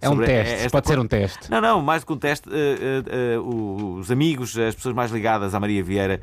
[0.00, 1.50] É um sobre teste, esta pode ser um teste.
[1.50, 5.10] não, não, mais do que um teste, eh, eh, eh, os amigos, as pessoas mais
[5.10, 6.20] ligadas à Maria Vieira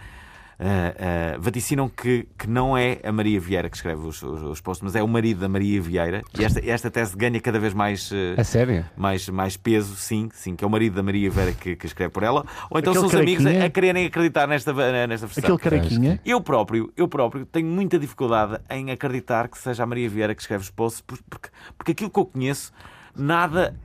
[0.63, 4.83] eh, vaticinam que, que não é a Maria Vieira que escreve os, os, os posts,
[4.83, 6.21] mas é o marido da Maria Vieira.
[6.37, 8.11] E esta, esta tese ganha cada vez mais.
[8.13, 8.85] eh, A sério?
[8.95, 12.11] mais, mais peso, sim, sim, que é o marido da Maria Vieira que, que escreve
[12.11, 14.71] por ela, ou então Aquele são os amigos a, a quererem acreditar nesta,
[15.07, 15.43] nesta versão.
[15.43, 16.19] Aquele carequinha.
[16.25, 20.41] Eu próprio, eu próprio tenho muita dificuldade em acreditar que seja a Maria Vieira que
[20.41, 22.71] escreve os posts, por- porque, porque aquilo que eu conheço,
[23.15, 23.75] nada,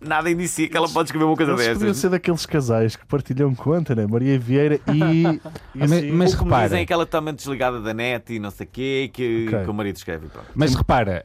[0.00, 1.96] nada indicia que ela pode escrever uma coisa Eles podiam dessas.
[1.98, 4.06] ser daqueles casais que partilham conta, né?
[4.06, 5.22] Maria Vieira e.
[5.24, 5.40] e
[5.74, 6.68] Mas- assim, mas- como repara.
[6.68, 9.64] dizem que ela está totalmente desligada da net e não sei o quê, que, Ok.
[9.64, 10.26] que o marido escreve.
[10.28, 10.46] Pronto.
[10.54, 11.24] Mas repara,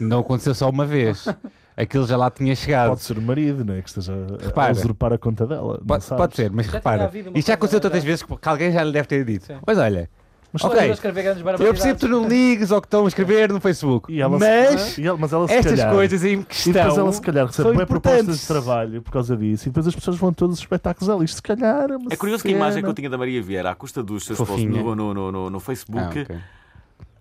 [0.00, 1.26] não aconteceu só uma vez.
[1.74, 2.90] Aquilo já lá tinha chegado.
[2.90, 3.80] Pode ser o marido, né?
[3.80, 4.72] Que esteja a- a Repara.
[4.72, 5.80] usurpar a conta dela.
[5.86, 8.92] Pode, pode ser, mas Já repara, isto já aconteceu tantas vezes que alguém já lhe
[8.92, 9.46] deve ter dito.
[9.46, 9.56] Sim.
[9.66, 10.08] Mas olha,
[10.52, 10.86] Mas, Ok.
[10.88, 11.80] Eu escrever grandes eu barbaridades.
[11.82, 14.98] percebo que tu não ligues ao que estão a escrever no Facebook, E ela, mas
[14.98, 17.46] e ela- mas ela se estas calhar, coisas em E questão depois ela se calhar
[17.46, 18.40] recebe são bem propostas importantes.
[18.42, 21.24] de trabalho por causa disso e depois as pessoas vão todos os espetáculos ali.
[21.24, 22.94] Isto se calhar é É curioso que a imagem que eu cena.
[22.94, 24.82] tinha da Maria Vieira à custa dos seus posts Fofinha.
[24.82, 26.36] no, no, no, no, Facebook Ah, ok.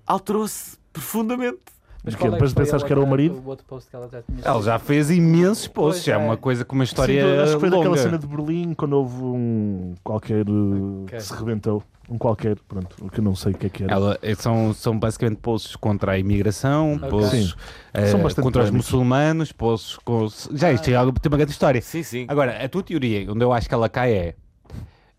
[0.05, 1.59] alterou-se profundamente.
[2.03, 3.39] Mas Porque é depois foi pensaste a que era o marido?
[3.45, 6.17] O outro post que ela já tinha Ela já fez imensos posts, é é.
[6.17, 8.01] uma coisa com uma história Sim, acho que foi daquela longa.
[8.01, 11.15] cena de Berlim quando houve um qualquer uh, Ok.
[11.19, 11.83] que se rebentou.
[12.13, 13.93] Um qualquer, pronto, o que eu não sei o que é que era.
[13.93, 17.09] Ela, eh, são, são basicamente posts contra a imigração, Ok.
[17.09, 17.53] posts Sim.
[17.93, 20.27] eh, São bastante contra os muçulmanos, posts com...
[20.51, 21.81] Já isto é algo- tem uma grande história.
[21.81, 22.25] Sim, sim.
[22.27, 24.35] Agora, a tua teoria, onde eu acho que ela cai é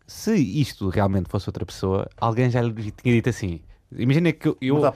[0.06, 3.60] se isto realmente fosse outra pessoa, alguém já lhe tinha dito assim.
[3.96, 4.92] Imagina que eu, eu-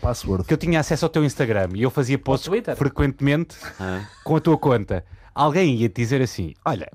[0.47, 4.07] que eu tinha acesso ao teu Instagram e eu fazia posts frequentemente Ah.
[4.22, 5.03] com a tua conta.
[5.34, 6.90] Alguém ia te dizer assim: Olha,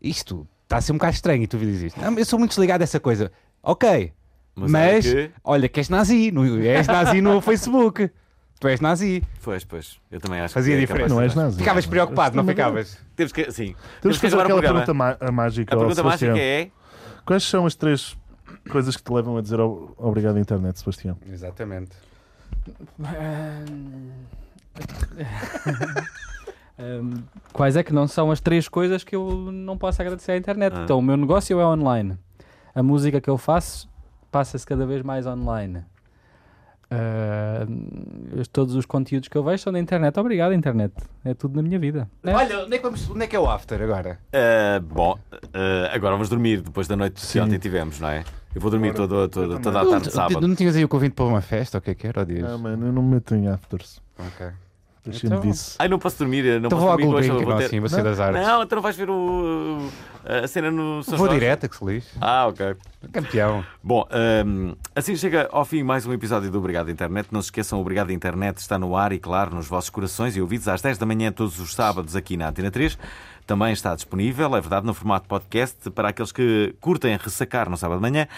[0.00, 1.42] isto está a ser um bocado estranho.
[1.42, 2.00] E tu dizes isto.
[2.00, 3.32] "Não, eu sou muito desligado dessa coisa.
[3.70, 4.12] Ok,
[4.56, 6.30] Mas, mas, olha que- olha que és nazi.
[6.32, 8.10] no- És nazi no Facebook.
[8.58, 9.22] Tu és nazi.
[9.42, 10.00] Pois, pois.
[10.10, 11.14] Eu também acho Fazia que é diferença.
[11.14, 11.58] Não és nazi.
[11.58, 12.98] Ficavas preocupado, não Mas- ficavas?
[13.14, 13.74] Temos que, sim.
[14.00, 14.84] Temos que fazer aquela programa.
[14.86, 15.72] pergunta a mágica.
[15.72, 16.30] A ao pergunta Sebastião.
[16.32, 16.70] mágica é.
[17.26, 18.16] Quais são as três
[18.70, 21.18] coisas que te levam a dizer ob- obrigado à internet, Sebastião?
[21.30, 21.90] Exatamente.
[27.52, 30.74] Quais é que não são as três coisas que eu não posso agradecer à internet?
[30.76, 30.82] Ah.
[30.84, 32.16] Então, o meu negócio é online.
[32.78, 33.88] A música que eu faço
[34.30, 35.82] passa-se cada vez mais online.
[36.90, 40.16] Ahm, todos os conteúdos que eu vejo são da internet.
[40.20, 40.94] Obrigado, internet.
[41.24, 42.08] É tudo na minha vida.
[42.24, 44.20] Olha, onde é, que vamos- onde é que é o after agora?
[44.32, 45.18] ah, bom,
[45.52, 48.22] ah, agora vamos dormir depois da noite que ontem tivemos, não é?
[48.54, 49.60] Eu vou dormir Agora- todo, também.
[49.60, 50.46] toda a tarde de tu- sábado.
[50.46, 51.78] Não tinhas aí o convite para uma festa?
[51.78, 52.24] ou O que é que era?
[52.24, 52.48] dias?
[52.48, 54.00] Ah, mano, eu não me meto em afters.
[54.18, 54.46] Ok.
[55.04, 55.76] Deixem-me Então- disso.
[55.78, 56.44] Ai, não posso dormir.
[56.44, 58.46] Não Então posso vou dormir hoje, vou não, ter- assim, vou ser das artes.
[58.46, 59.78] Não, então não vais ver o,
[60.24, 61.40] a cena no São Vou Jorge?
[61.40, 62.08] direto, que se lixe.
[62.20, 62.74] Ah, ok.
[63.12, 63.64] Campeão.
[63.82, 64.06] Bom,
[64.46, 67.28] hum, assim chega ao fim mais um episódio do Obrigado Internet.
[67.30, 70.40] Não se esqueçam, o Obrigado Internet está no ar e, claro, nos vossos corações e
[70.40, 72.98] ouvidos às 10 da manhã todos os sábados aqui na Antena 3.
[73.46, 77.96] Também está disponível, é verdade, no formato podcast para aqueles que curtem ressacar no sábado
[77.98, 78.28] de manhã.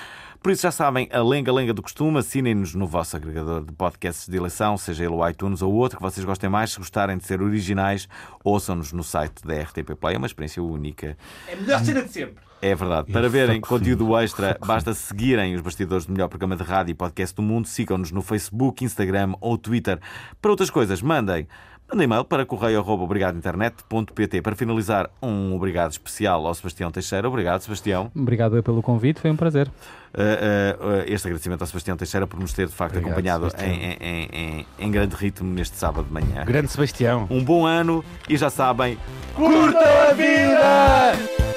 [0.43, 4.35] Por isso já sabem, a lenga-lenga do costume, assinem-nos no vosso agregador de podcasts de
[4.39, 6.71] eleição, seja ele o iTunes ou outro que vocês gostem mais.
[6.71, 8.09] Se gostarem de ser originais,
[8.43, 10.15] ouçam-nos no site da RTP Play.
[10.15, 11.15] É uma experiência única.
[11.47, 12.43] É a melhor cena de sempre.
[12.63, 13.13] É verdade.
[13.13, 17.37] Para verem conteúdo extra, basta seguirem os bastidores do melhor programa de rádio e podcast
[17.37, 17.69] do mundo.
[17.69, 19.99] Sigam-nos no Facebook, Instagram ou Twitter.
[20.41, 21.47] Para outras coisas, mandem.
[21.93, 24.43] Mandem e-mail para correio.obrigadointernet.pt.
[24.43, 27.27] Para finalizar, um obrigado especial ao Sebastião Teixeira.
[27.29, 28.11] Obrigado, Sebastião.
[28.15, 29.67] Obrigado eu pelo convite, foi um prazer.
[29.69, 29.71] Uh,
[30.21, 34.29] uh, este agradecimento ao Sebastião Teixeira por nos ter, de facto, Obrigado, acompanhado em- em-
[34.33, 36.45] em- em grande ritmo neste sábado de manhã.
[36.45, 37.27] Grande Sebastião.
[37.31, 38.97] Um bom ano e já sabem,
[39.35, 39.79] Curta
[40.11, 41.50] a vida!